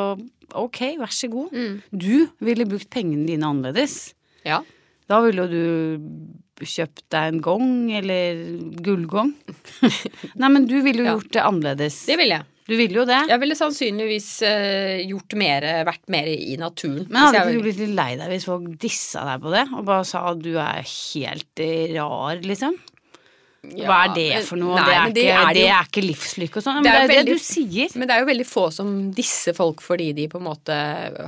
[0.58, 1.58] ok, vær så god.
[1.90, 4.12] Du ville brukt pengene dine annerledes.
[4.46, 4.62] Ja.
[5.10, 5.98] Da ville jo
[6.60, 8.46] du kjøpt deg en gong, eller
[8.86, 9.34] gullgong.
[10.42, 11.18] Nei, men du ville jo Ja.
[11.18, 12.02] gjort det annerledes.
[12.10, 12.50] Det ville jeg.
[12.70, 13.24] Du ville jo det.
[13.32, 17.08] Jeg ville sannsynligvis eh, gjort mer, vært mer i naturen.
[17.10, 19.84] Men hadde ikke du blitt litt lei deg hvis folk dissa deg på det, og
[19.90, 21.66] bare sa at du er helt
[21.98, 22.78] rar, liksom?
[23.60, 24.78] Hva er det for noe?
[24.80, 26.78] Nei, det, er det ikke, er det det er ikke livslykke og sånn.
[26.80, 27.96] Men Det er jo det du sier.
[28.00, 30.78] Men det er jo veldig få som disser folk fordi de på en måte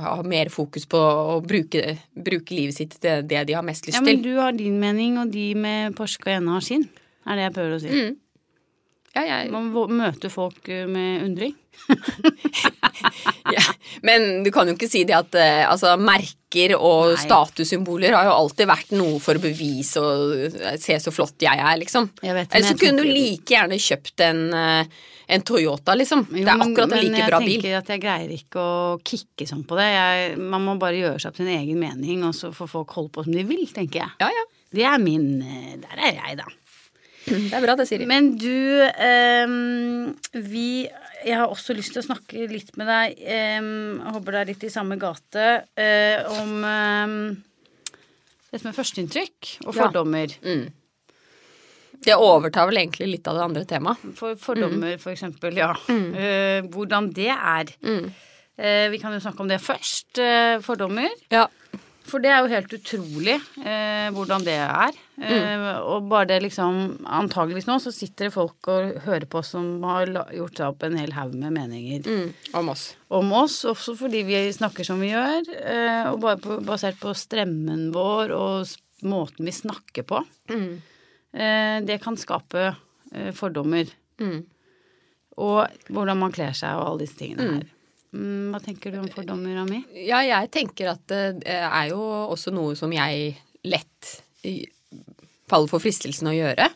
[0.06, 3.98] har mer fokus på å bruke, bruke livet sitt til det de har mest lyst
[3.98, 4.00] til.
[4.00, 6.88] Ja, men du har din mening, og de med Porsche Cayenne har sin.
[7.28, 7.92] Er det jeg prøver å si.
[7.92, 8.16] Mm.
[9.12, 11.52] Ja, jeg, Man må møte folk eh, med undring.
[13.56, 13.64] ja.
[14.06, 17.18] Men du kan jo ikke si det at eh, altså, merker og Nei.
[17.20, 21.60] statussymboler har jo alltid vært noe for å bevise og eh, se så flott jeg
[21.60, 22.08] er, liksom.
[22.24, 26.24] Eller så kunne du like gjerne kjøpt en, en Toyota, liksom.
[26.32, 27.50] Jo, det er akkurat en like bra bil.
[27.50, 29.90] Men jeg tenker at jeg greier ikke å kicke sånn på det.
[29.92, 33.12] Jeg, man må bare gjøre seg opp sin egen mening, og så får folk holde
[33.12, 34.18] på som de vil, tenker jeg.
[34.24, 34.48] Ja, ja.
[34.72, 35.42] Det er min
[35.82, 36.48] Der er jeg, da.
[37.26, 38.06] Det er bra, det, Siri.
[38.08, 40.88] Men du, um, vi
[41.22, 43.20] Jeg har også lyst til å snakke litt med deg,
[43.62, 45.44] um, jeg håper det er litt i samme gate,
[45.78, 47.12] eh, om um,
[48.50, 49.76] dette med førsteinntrykk og Ja.
[49.84, 50.34] fordommer.
[50.42, 50.64] Mm.
[52.02, 54.02] Det overtar vel egentlig litt av det andre temaet.
[54.18, 55.70] For fordommer, for eksempel, ja.
[55.86, 57.70] Eh, hvordan det er.
[57.86, 58.10] Mm.
[58.58, 60.18] Uh, vi kan jo snakke om det først.
[60.18, 61.08] Uh, fordommer.
[61.30, 61.46] Ja.
[62.12, 64.96] For det er jo helt utrolig eh, hvordan det er.
[65.22, 69.80] Eh, og bare det liksom Antageligvis nå så sitter det folk og hører på som
[69.86, 72.32] har gjort seg opp en hel haug med meninger Mm.
[72.58, 72.84] Om oss.
[73.12, 77.12] om oss, også fordi vi snakker som vi gjør, eh, og bare på, basert på
[77.16, 78.72] stremmen vår og
[79.08, 80.20] måten vi snakker på.
[80.52, 80.72] Mm.
[81.32, 82.74] Eh, det kan skape
[83.14, 83.88] eh, fordommer.
[84.20, 84.42] Mm.
[85.42, 87.70] Og hvordan man kler seg og alle disse tingene her.
[88.12, 89.82] Mm, hva tenker du om fordommer, Ami?
[90.04, 92.00] Ja, jeg tenker at det er jo
[92.32, 93.34] også noe som jeg
[93.64, 94.12] lett
[95.52, 96.66] faller for fristelsen å gjøre.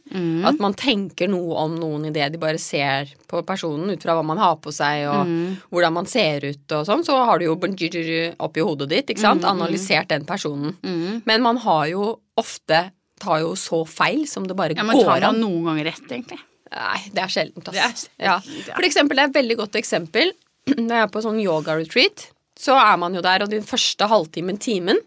[0.49, 4.17] At man tenker noe om noen i det de bare ser på personen ut fra
[4.17, 5.31] hva man har på seg og
[5.73, 7.05] hvordan man ser ut og sånn.
[7.07, 10.77] Så har du jo oppi hodet ditt, ikke sant, analysert den personen.
[11.25, 15.09] Men man har jo ofte tar jo så feil som det bare Ja, men tar
[15.17, 16.41] går man noen ganger rett, egentlig?
[16.77, 17.87] Nei, det er sjeldent, Ja.
[18.21, 18.35] ja.
[18.75, 20.33] For eksempel, det er et veldig godt eksempel.
[20.75, 24.59] Når jeg er på sånn yoga-retreat, så er man jo der, og den første halvtimen,
[24.59, 25.01] timen,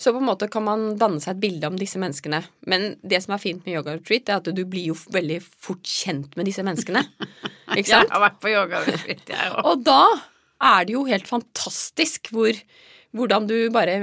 [0.00, 2.40] så på en måte kan man danne seg et bilde om disse menneskene.
[2.70, 6.34] Men det som er fint med yoga-retreat, er at du blir jo veldig fort kjent
[6.38, 7.04] med disse menneskene.
[7.78, 8.08] Ikke sant?
[8.08, 9.60] Jeg har vært på yoga retreat, jeg òg.
[9.70, 10.02] Og da
[10.74, 12.58] er det jo helt fantastisk hvor
[13.14, 13.94] hvordan du bare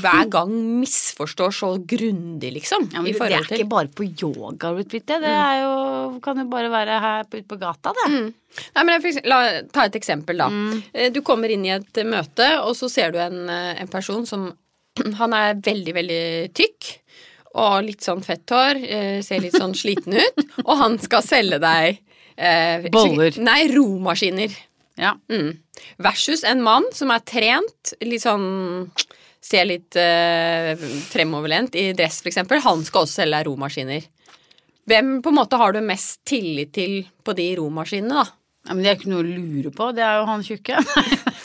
[0.00, 2.88] hver gang misforstår så grundig, liksom.
[2.94, 5.18] Ja, men det er til ikke bare på yoga-retreat, det.
[5.26, 5.74] Det er jo,
[6.24, 8.08] kan jo bare være her ute på gata, det.
[8.74, 9.40] Nei, men jeg, la,
[9.74, 10.48] Ta et eksempel, da.
[10.48, 10.82] Mm.
[10.92, 13.90] Eh, Du kommer inn i et eh, møte, og så ser du en, eh, en
[13.92, 14.48] person som
[15.20, 16.22] Han er veldig, veldig
[16.54, 16.92] tykk.
[17.60, 18.80] Og litt sånn fett hår.
[19.22, 20.44] Ser litt sånn sliten ut.
[20.64, 22.00] Og han skal selge deg
[22.36, 23.36] eh, Boller.
[23.42, 24.54] Nei, romaskiner.
[25.00, 25.16] Ja.
[25.30, 25.56] Mm.
[25.98, 28.90] Versus en mann som er trent, litt sånn
[29.44, 30.70] Ser litt eh,
[31.10, 32.62] fremoverlent i dress, eksempel.
[32.64, 34.06] Han skal også selge romaskiner.
[34.88, 38.24] Hvem på en måte har du mest tillit til på de romaskinene, da?
[38.64, 38.72] ja.
[38.72, 39.90] Men det er ikke noe å lure på.
[39.92, 40.80] Det er jo han tjukke.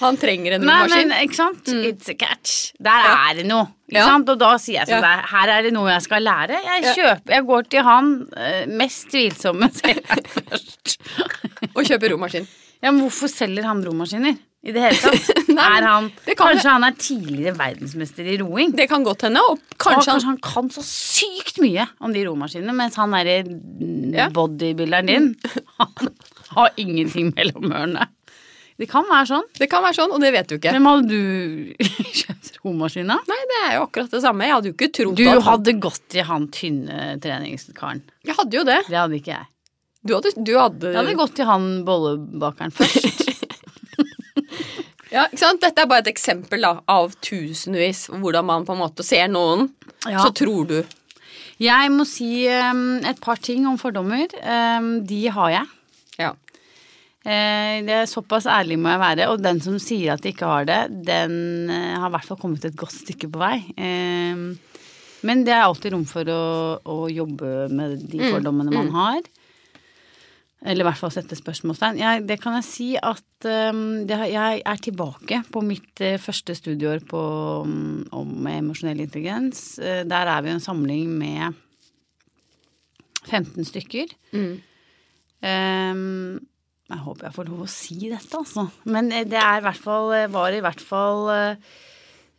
[0.00, 0.90] Han trenger en romaskin.
[0.90, 1.70] Nei, men ikke sant?
[1.90, 2.72] It's a catch.
[2.82, 3.68] Der er det noe.
[3.90, 4.06] Ikke Ja.
[4.06, 4.28] sant?
[4.32, 5.16] Og da sier jeg sånn Ja.
[5.32, 6.60] her er det noe jeg skal lære.
[6.64, 6.94] Jeg Ja.
[6.94, 10.98] kjøper, jeg går til han eh, mest tvilsomme selger først.
[11.74, 12.46] Og kjøper romaskin.
[12.82, 14.38] Ja, men hvorfor selger han romaskiner?
[14.62, 15.48] I det hele tatt?
[15.56, 18.74] Nei, han, kanskje han er tidligere verdensmester i roing?
[18.76, 19.40] Det kan godt hende.
[19.48, 23.10] Og Kanskje, og kanskje han han kan så sykt mye om de romaskinene, mens han
[23.16, 23.38] derre
[24.12, 24.28] Ja.
[24.28, 25.30] bodybuilderen din,
[25.80, 26.10] han
[26.56, 28.06] har ingenting mellom ørene.
[28.80, 29.46] Det kan være sånn.
[29.60, 30.72] Det kan være sånn, og det vet du ikke.
[30.72, 31.86] Hvem hadde du
[32.22, 33.26] kjøpt romaskin av?
[33.28, 34.46] Nei, det er jo akkurat det samme.
[34.48, 38.00] Jeg hadde jo ikke trodd Du at Du hadde gått i han tynne treningskaren.
[38.24, 38.78] Jeg hadde jo det.
[38.88, 39.50] Det hadde ikke jeg.
[40.00, 43.26] Du hadde, du hadde, Jeg hadde gått til han bollebakeren først.
[45.10, 45.60] Ja, ikke sant?
[45.64, 48.04] Dette er bare et eksempel da, av tusenvis.
[48.14, 49.68] Hvordan man på en måte ser noen,
[50.06, 50.22] Ja.
[50.22, 50.78] så tror du.
[51.60, 54.30] Jeg må si um, et par ting om fordommer.
[54.40, 55.66] Um, de har jeg.
[57.20, 59.28] Eh, det er Såpass ærlig må jeg være.
[59.32, 62.40] Og den som sier at de ikke har det, den eh, har i hvert fall
[62.40, 63.58] kommet et godt stykke på vei.
[63.76, 64.46] Eh,
[65.28, 66.44] men det er alltid rom for å,
[66.80, 69.20] å jobbe med de fordommene man har.
[70.64, 72.00] Eller i hvert fall sette spørsmålstegn.
[72.00, 77.20] Jeg, det kan jeg si at det, jeg er tilbake på mitt første studieår på,
[77.64, 79.62] mm, om emosjonell intelligens.
[79.80, 81.56] Der er vi en samling med
[83.28, 84.12] 15 stykker.
[85.40, 86.40] Ehm,
[86.90, 88.66] jeg håper jeg får lov å si dette, altså.
[88.90, 91.70] Men eh, det er i hvert fall, var i hvert fall eh,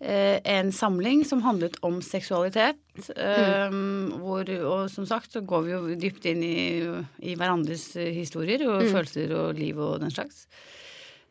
[0.04, 2.80] eh, en samling som handlet om seksualitet.
[3.16, 4.20] Mm.
[4.20, 6.84] hvor, og som sagt så går vi jo dypt inn i,
[7.24, 10.44] i hverandres eh, historier og følelser og liv og den slags.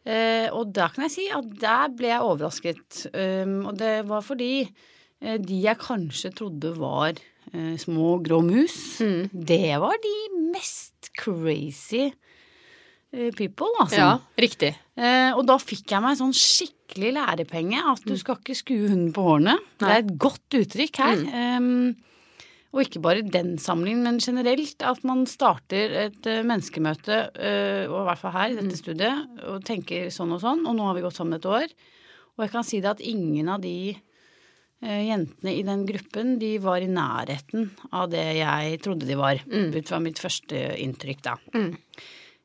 [0.08, 3.02] Eh, og da kan jeg si at der ble jeg overrasket.
[3.12, 7.12] Og det var fordi eh, de jeg kanskje trodde var
[7.52, 8.80] eh, små grå mus,
[9.30, 10.16] det var de
[10.54, 12.29] mest crazy eh,
[13.10, 13.98] people, altså.
[13.98, 14.74] ja, riktig.
[15.00, 19.10] Eh, og da fikk jeg meg sånn skikkelig lærepenge at du skal ikke skue hunden
[19.16, 19.56] på hårene.
[19.80, 21.24] Det er et godt uttrykk her.
[21.58, 21.96] Um,
[22.70, 27.96] og ikke bare den samlingen, men generelt at man starter et eh, menneskemøte, eh, og
[27.98, 30.94] i hvert fall her i dette studiet, og tenker sånn og sånn, og nå har
[30.94, 31.66] vi gått sammen et år.
[32.36, 36.52] Og jeg kan si det at ingen av de eh, jentene i den gruppen, de
[36.62, 41.36] var i nærheten av det jeg trodde de var, ut fra mitt første inntrykk, da.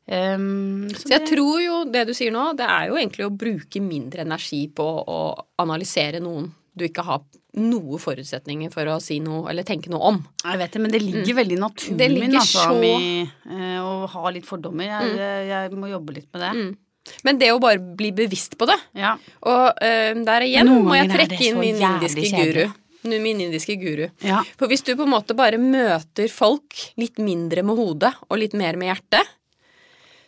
[0.06, 3.82] Um, Så jeg tror jo det du sier nå, det er jo egentlig å bruke
[3.82, 5.18] mindre energi på å
[5.64, 7.22] analysere noen du ikke har
[7.56, 10.18] noe forutsetninger for å si noe eller tenke noe om.
[10.44, 13.78] Jeg vet det, men det ligger veldig i naturen Det min altså, så- med, eh,
[13.80, 14.84] å ha litt fordommer.
[14.84, 16.78] Jeg, jeg, jeg må jobbe litt med det.
[17.24, 19.16] Men det å bare bli bevisst på det Ja.
[19.46, 22.54] Og uh, der igjen Noen må jeg trekke inn min indiske kjære.
[22.66, 22.74] guru.
[23.22, 24.10] Min indiske guru.
[24.26, 24.42] Ja.
[24.58, 28.54] For hvis du på en måte bare møter folk litt mindre med hodet og litt
[28.58, 29.30] mer med hjertet,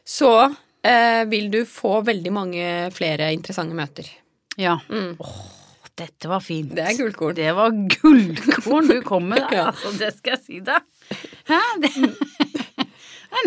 [0.07, 0.31] så
[0.87, 4.07] eh, vil du få veldig mange flere interessante møter.
[4.57, 4.77] ja.
[4.87, 5.37] Åh,
[5.97, 6.69] dette var fint.
[6.69, 6.75] Mm.
[6.77, 7.35] Det er gullkorn.
[7.39, 9.63] Det var gullkorn du kom med der, Ja.
[9.71, 9.91] altså.
[9.97, 10.83] Det skal jeg si deg.
[11.49, 11.57] Hæ?
[11.81, 11.89] Det,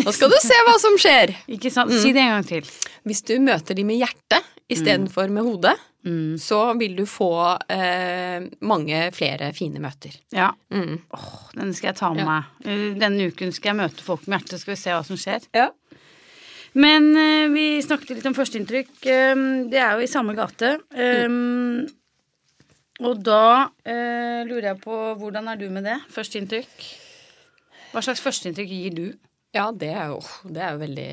[0.04, 1.32] Nå skal du se hva som skjer!
[1.50, 1.92] ikke sant?
[1.94, 2.66] Si det en gang til.
[3.08, 5.76] Hvis du møter de med hjertet istedenfor med hodet,
[6.40, 7.30] så vil du få
[7.70, 10.14] eh, mange flere fine møter.
[10.34, 10.50] Ja.
[10.72, 10.98] Mm.
[11.16, 11.26] Åh,
[11.58, 12.50] den skal jeg ta med meg.
[12.64, 15.44] Eh, Denne uken skal jeg møte folk med hjerte, skal vi se hva som skjer.
[15.56, 15.66] Ja.
[16.78, 18.92] Men uh, vi snakket litt om førsteinntrykk.
[19.34, 20.76] Um, det er jo i samme gate.
[20.94, 21.88] Um,
[23.00, 25.96] og da uh, lurer jeg på hvordan er du med det?
[26.12, 26.86] Førsteinntrykk?
[27.90, 29.06] Hva slags førsteinntrykk gir du?
[29.56, 31.10] Ja, det er jo, det er jo veldig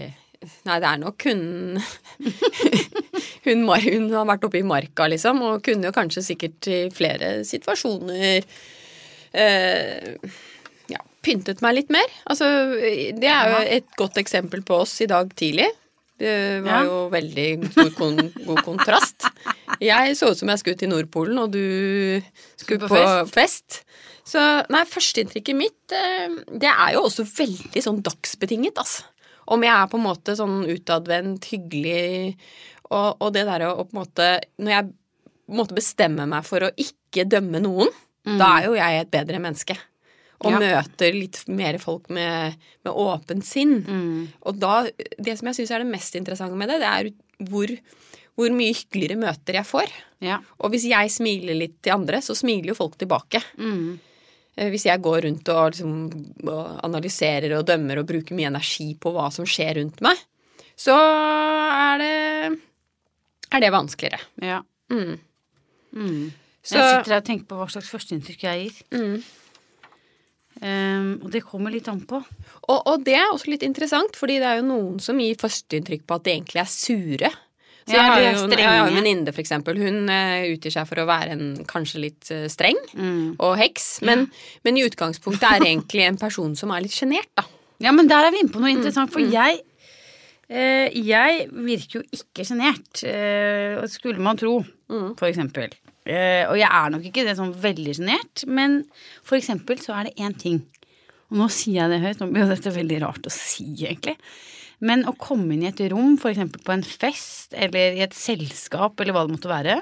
[0.68, 1.80] Nei, det er nok hun
[3.48, 7.32] hun, hun har vært oppe i marka, liksom, og kunne jo kanskje sikkert i flere
[7.48, 8.46] situasjoner
[9.34, 10.14] eh,
[11.28, 12.08] pyntet meg litt mer.
[12.32, 12.48] Altså,
[13.20, 15.68] det er jo et godt eksempel på oss i dag tidlig.
[16.18, 16.84] Det var Ja.
[16.88, 18.16] jo veldig god, kon
[18.46, 19.28] god kontrast.
[19.84, 22.22] Jeg så ut som jeg skulle til Nordpolen, og du
[22.58, 23.84] skulle på på fest.
[24.28, 24.42] Så
[24.74, 29.04] nei, førsteinntrykket mitt, eh, det er jo også veldig sånn dagsbetinget, altså.
[29.48, 32.34] Om jeg er på en måte sånn utadvendt, hyggelig,
[32.90, 34.26] og, og det der å på en måte
[34.60, 37.88] Når jeg på en måte bestemmer meg for å ikke dømme noen,
[38.26, 39.78] da er jo jeg et bedre menneske.
[40.46, 40.60] Og Ja.
[40.60, 42.54] møter litt mer folk med,
[42.86, 43.80] med åpent sinn.
[44.46, 44.84] Og da,
[45.18, 47.10] det som jeg syns er det mest interessante med det, det er
[47.50, 47.72] hvor,
[48.38, 49.90] hvor mye hyggeligere møter jeg får.
[50.22, 50.38] Ja.
[50.62, 53.42] Og hvis jeg smiler litt til andre, så smiler jo folk tilbake.
[53.58, 54.00] Mm.
[54.58, 58.96] Eh, Hvis jeg går rundt og, liksom, og analyserer og dømmer og bruker mye energi
[58.96, 60.18] på hva som skjer rundt meg,
[60.78, 62.60] så er det,
[63.54, 64.20] er det vanskeligere.
[64.42, 64.62] ja.
[64.90, 65.18] Mm.
[65.94, 66.32] Mm.
[66.64, 68.74] Så- Jeg sitter og tenker på hva slags førsteinntrykk jeg gir.
[68.92, 69.24] Mm.
[70.58, 72.18] Um, og det kommer litt an på.
[72.68, 76.08] Og, og det er også litt interessant, fordi det er jo noen som gir førsteinntrykk
[76.10, 77.30] på at de egentlig er sure.
[77.88, 79.78] Så Ja, jeg har jo jeg har en venninne, for eksempel.
[79.80, 83.36] Hun uh, utgir seg for å være en kanskje litt uh, streng Mm.
[83.40, 84.26] og heks, men,
[84.66, 87.46] men i utgangspunktet er egentlig en person som er litt sjenert, da.
[87.80, 92.02] Ja, men der er vi inne på noe Mm, interessant, for jeg uh, Jeg virker
[92.02, 93.06] jo ikke sjenert,
[93.94, 95.14] skulle man tro, Mm.
[95.20, 95.70] for eksempel.
[96.08, 98.82] Eh, og jeg er nok ikke det sånn veldig sjenert, men
[99.28, 100.62] for eksempel så er det én ting.
[101.28, 104.16] Og nå sier jeg det høyt, nå blir jo dette veldig rart å si, egentlig.
[104.80, 108.16] Men å komme inn i et rom, for eksempel på en fest eller i et
[108.16, 109.80] selskap eller hva det måtte være,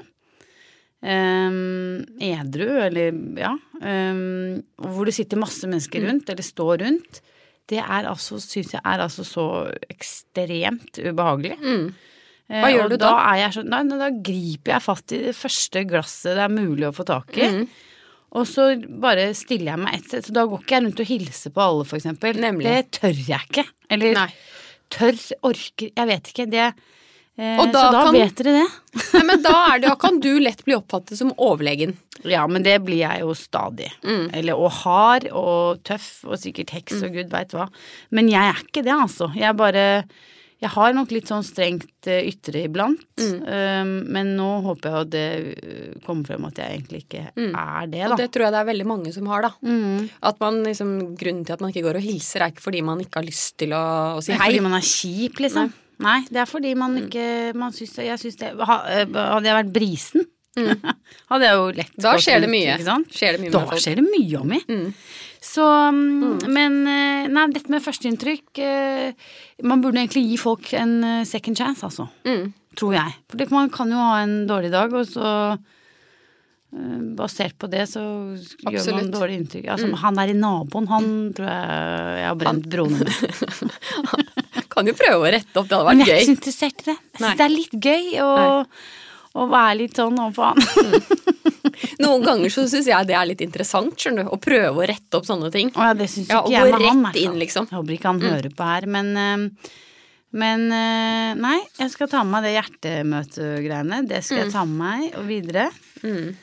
[1.04, 3.52] um, edru eller ja,
[3.82, 6.08] um, hvor det sitter masse mennesker Mm.
[6.10, 7.20] rundt, eller står rundt,
[7.68, 9.46] det er altså, syns jeg er altså så
[9.90, 11.56] ekstremt ubehagelig.
[11.60, 11.94] Mm.
[12.48, 13.10] Eh, Hva gjør du da?
[13.32, 16.86] er jeg så, nei, da griper jeg fatt i det første glasset det er mulig
[16.88, 17.48] å få tak i.
[17.50, 17.64] Mm.
[18.36, 18.66] Og så
[19.02, 21.62] bare stiller jeg meg ett sett, Så da går ikke jeg rundt og hilser på
[21.64, 22.36] alle, for eksempel.
[22.42, 22.66] Nemlig.
[22.68, 23.64] Det tør jeg ikke.
[23.90, 24.28] Eller Nei.
[24.92, 25.16] tør,
[25.48, 26.46] orker Jeg vet ikke.
[26.52, 28.66] Det eh, Og da Så da kan- vet dere det.
[29.14, 31.96] Nei, men da, er det, da kan du lett bli oppfattet som overlegen.
[32.26, 33.90] Ja, men det blir jeg jo stadig.
[34.04, 34.30] Mm.
[34.34, 37.68] Eller og hard og tøff og sikkert heks og gud veit hva.
[38.10, 39.30] Men jeg er ikke det, altså.
[39.38, 40.04] Jeg bare
[40.62, 43.02] Jeg har nok litt sånn strengt eh, ytre iblant.
[43.20, 43.40] Mm.
[43.44, 47.90] Um, men nå håper jeg at det uh, kommer frem at jeg egentlig ikke er
[47.92, 48.12] det, da.
[48.14, 49.52] Og det tror jeg det er veldig mange som har, da.
[49.60, 50.06] Mm.
[50.32, 53.02] At man liksom, Grunnen til at man ikke går og hilser, er ikke fordi man
[53.04, 53.82] ikke har lyst til å,
[54.16, 54.54] å si Det er hei.
[54.54, 55.74] fordi man er kjip, liksom.
[56.06, 57.26] Nei, det er fordi man ikke
[57.56, 60.26] man syns Jeg syns det eh, Hadde jeg vært brisen,
[61.30, 62.02] hadde jeg jo lett Mm.
[62.04, 62.74] Da skjer det mye.
[62.84, 63.08] sant?
[63.12, 64.60] Skjer det mye Da skjer det mye om i.
[65.46, 65.52] Mm.
[65.54, 69.30] Så mm, Men eh, nei, dette med førsteinntrykk eh,
[69.62, 72.08] Man burde egentlig gi folk en eh, second chance, altså.
[72.26, 72.50] Mm.
[72.76, 73.14] Tror jeg.
[73.30, 75.56] For man kan jo ha en dårlig dag, og så
[77.16, 79.06] Basert på det så gjør man Absolutt.
[79.06, 79.12] Mm.
[79.14, 79.68] dårlig inntrykk.
[79.72, 83.12] Altså, Han er i naboen, han tror jeg jeg har brent broene med.
[84.74, 86.26] Kan jo prøve å rette opp, det hadde Men vært jeg er ikke gøy.
[86.26, 86.96] så interessert i det.
[86.98, 88.34] Jeg syns det er litt gøy å,
[89.40, 91.35] å være litt sånn overfor han.
[92.02, 94.30] Noen ganger så syns jeg det er litt interessant, skjønner du.
[94.34, 95.70] Å prøve å rette opp sånne ting.
[95.76, 97.02] Å ja, det syns Ja, ikke jeg med han.
[97.08, 97.68] rett inn, liksom.
[97.70, 99.74] Jeg håper ikke han hører på her, men eh,
[100.36, 104.00] Men eh, nei, jeg skal ta med meg det hjertemøtegreiene.
[104.10, 105.68] Det skal jeg ta med meg og videre.
[106.02, 106.34] Mm.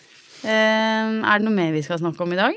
[0.43, 2.55] Eh, er det noe mer vi skal snakke om i dag?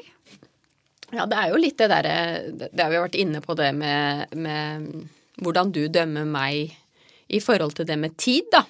[1.13, 2.15] Ja, det er jo litt det derre
[2.57, 4.89] Det har vi vært inne på det med, med
[5.43, 6.73] hvordan du dømmer meg
[7.29, 8.63] i forhold til det med tid, da.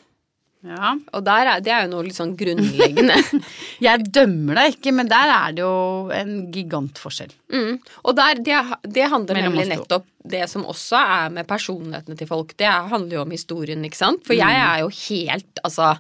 [0.67, 0.93] Ja.
[1.15, 3.17] Og der er, det er jo noe litt sånn grunnleggende.
[3.87, 5.75] Jeg dømmer deg ikke, men der er det jo
[6.17, 7.31] en gigantforskjell.
[7.55, 7.77] Mm.
[8.03, 8.57] Og der, det,
[8.97, 13.21] det handler Mellom nemlig nettopp Det som også er med personlighetene til folk, det handler
[13.21, 14.25] jo om historien, ikke sant?
[14.27, 14.65] For jeg Mm.
[14.67, 15.93] er jo helt, altså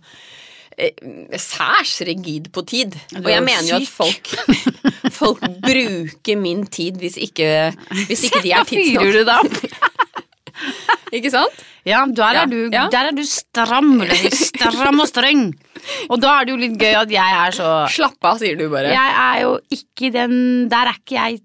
[0.76, 2.96] eh, Særs rigid på tid.
[3.22, 4.32] Og jeg mener jo at folk,
[5.20, 7.52] folk bruker min tid hvis ikke,
[8.08, 9.14] hvis ikke de er tidsnok.
[9.14, 9.62] du da opp?
[11.16, 11.64] Ikke sant?
[11.86, 12.88] Ja, der er, du, ja.
[12.90, 14.00] der er du stram,
[14.34, 15.44] stram og streng.
[16.10, 18.64] Og da er det jo litt gøy at jeg er så Slapp av, sier du
[18.72, 18.90] bare.
[18.90, 20.32] Jeg er jo ikke den
[20.72, 21.36] Der er ikke jeg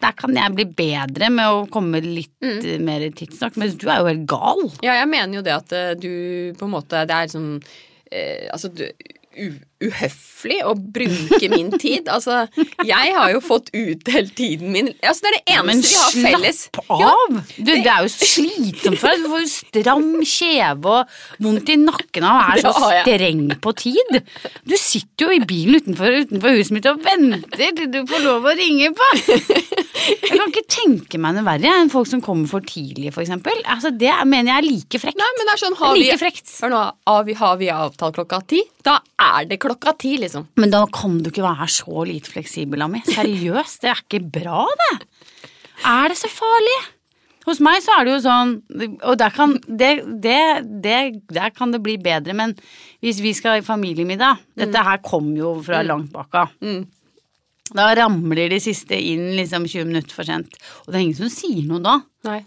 [0.00, 2.80] Der kan jeg bli bedre med å komme litt Mm.
[2.86, 4.62] mer tidsnok, mens du er jo helt gal.
[4.80, 7.50] Ja, jeg mener jo det at eh, du på en måte Det er sånn
[8.08, 8.86] eh, Altså, du
[9.80, 12.08] uhøflig å bruke min tid.
[12.12, 12.44] Altså,
[12.86, 16.34] jeg har jo fått utdelt tiden min Altså, det er det eneste eneste vi har
[16.34, 16.60] felles.
[16.68, 17.38] slapp av!
[17.56, 19.24] Du, det er jo slitsomt for deg.
[19.24, 23.42] Du får jo stram kjeve og vondt i nakken av å være så Det streng
[23.64, 24.20] på tid.
[24.68, 28.48] Du sitter jo i bilen utenfor, utenfor huset mitt og venter til du får lov
[28.50, 29.10] å ringe på.
[30.00, 33.56] Jeg kan ikke tenke meg noe verre enn folk som kommer for tidlig, for eksempel.
[33.68, 35.18] Altså, det mener jeg er like frekt.
[35.20, 36.54] Nei, men det er sånn Har vi, Like frekt.
[36.62, 38.62] Hør nå, har vi, har vi avtalt klokka ti?
[38.86, 40.46] Da er det klokka ti, liksom.
[40.60, 43.04] Men da kan du ikke være så lite fleksibel meg.
[43.08, 44.94] Seriøst, det er ikke bra, det.
[45.86, 46.78] Er det så farlig?
[47.48, 48.50] Hos meg så er det jo sånn,
[49.00, 49.92] og der kan det,
[50.22, 50.40] det,
[50.84, 50.98] det,
[51.32, 52.52] der kan det bli bedre, men
[53.00, 56.52] hvis vi skal i familiemiddag Dette her kom jo fra langt bak av.
[56.60, 56.84] Mm.
[57.70, 60.56] Da ramler de siste inn liksom 20 minutter for sent.
[60.84, 62.00] Og det er ingen som sier noe da.
[62.28, 62.40] Nei.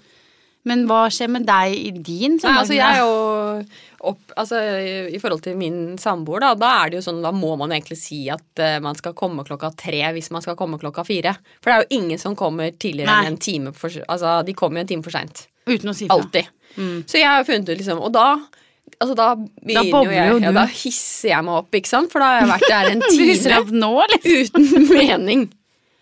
[0.68, 3.16] Men hva skjer med deg i din Nei, altså jeg er jo
[4.04, 4.60] opp, altså,
[5.10, 7.97] I forhold til min samboer, da, da er det jo sånn, da må man egentlig
[8.01, 11.36] si at uh, man skal komme klokka tre hvis man skal komme klokka fire.
[11.62, 14.82] For det er jo ingen som kommer tidligere enn en time for Altså, de kommer
[14.82, 15.45] jo en time for seint.
[15.70, 16.18] Uten å si fra.
[16.20, 16.51] Alltid.
[17.08, 18.32] Så jeg har funnet ut liksom Og da
[18.97, 20.51] Altså da begynner jo jeg ja.
[20.56, 22.12] Da hisser jeg meg opp, ikke sant?
[22.14, 23.36] For da har jeg vært der en time
[24.04, 24.18] eller?
[24.24, 25.45] uten mening.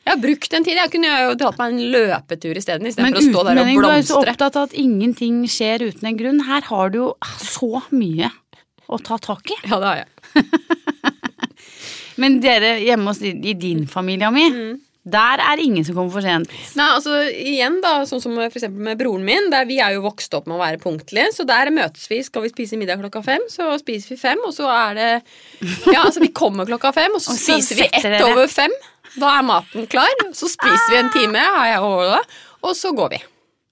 [0.01, 0.75] Jeg har brukt en tid.
[0.79, 3.87] Jeg kunne jo dratt meg en løpetur isteden, Men å stå der og mening, du
[3.87, 6.39] er jo så opptatt av at ingenting skjer uten en grunn.
[6.47, 8.31] Her har du jo så mye
[8.89, 9.59] å ta tak i.
[9.69, 10.09] Ja, det har jeg.
[12.21, 14.79] Men dere hjemme hos i din familie, mi, Mm.
[15.05, 16.49] der er ingen som kommer for sent.
[16.77, 20.03] Nei, altså igjen da, sånn som for eksempel med broren min, der vi er jo
[20.03, 23.23] vokst opp med å være punktlige, så der møtes vi, skal vi spise middag klokka
[23.25, 25.09] fem, så spiser vi fem, og så er det
[25.93, 28.71] Ja, altså vi kommer klokka fem, og så Og så spiser vi ett over fem.
[29.19, 30.07] Da er maten klar,
[30.37, 33.19] så spiser vi en time, har jeg holdt, og så går vi.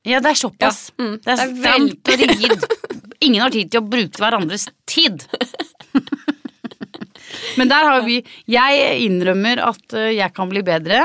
[0.09, 0.79] Ja, det er såpass.
[0.97, 2.65] Ja, mm, det er det stramt og rigid.
[3.21, 5.25] Ingen har tid til å bruke hverandres tid.
[7.59, 8.19] Men der har vi
[8.49, 11.03] Jeg innrømmer at eh, jeg kan bli bedre,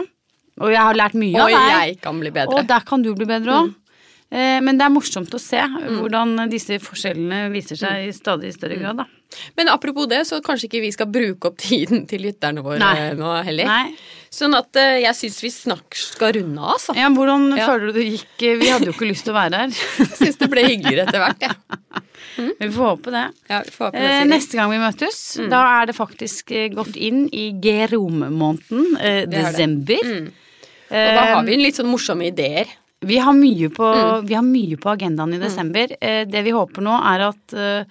[0.62, 1.72] og jeg har lært mye Og av deg.
[1.88, 2.60] jeg kan bli bedre.
[2.60, 3.72] Og der kan du bli bedre òg.
[3.72, 3.80] Mm.
[4.66, 8.08] Men det er morsomt å se hvordan disse forskjellene viser seg Mm.
[8.08, 8.96] i stadig større grad.
[8.98, 9.04] Da.
[9.56, 13.12] Men apropos det, så kanskje ikke vi skal bruke opp tiden til lytterne våre Nei.
[13.18, 13.64] nå heller.
[13.70, 13.96] Nei.
[14.34, 16.94] Sånn at eh, jeg syns vi snakk skal runde av, altså.
[16.98, 17.66] Ja, hvordan Ja.
[17.68, 18.46] føler du det gikk?
[18.60, 19.68] Vi hadde jo ikke lyst til å være her.
[20.02, 22.02] Jeg syns det ble hyggeligere etter hvert, jeg.
[22.58, 23.22] Vi får håpe det.
[23.50, 25.20] Ja, får håpe det, Eh, neste gang vi møtes,
[25.52, 30.02] da er det faktisk eh, gått inn i Gerom-måneden, eh, er desember.
[30.04, 30.32] Mm.
[30.94, 32.66] Og da har vi litt sånn morsomme ideer.
[33.04, 34.26] Vi har mye på, Mm.
[34.26, 35.88] vi har mye på agendaen i desember.
[36.00, 37.84] Eh, Det vi håper nå, er at eh, eh,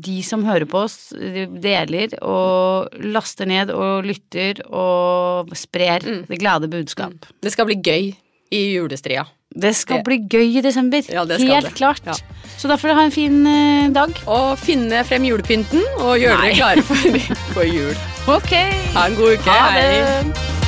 [0.00, 6.22] de som hører på oss, de deler og laster ned og lytter og sprer Mm.
[6.28, 7.12] det glade budskap.
[7.42, 8.14] Det skal bli gøy
[8.50, 9.26] i julestria.
[9.52, 11.02] Det skal Det- bli gøy i desember.
[11.10, 11.74] Ja, det skal Helt det.
[11.74, 12.00] klart.
[12.06, 12.12] Ja.
[12.56, 14.10] Så da får du ha en fin eh, dag.
[14.28, 16.96] Og finne frem julepynten og gjøre dere klare for,
[17.54, 17.94] for jul.
[18.28, 18.52] Ok.
[18.94, 19.50] Ha en god uke.
[19.50, 20.22] Ha Hei.
[20.24, 20.59] det.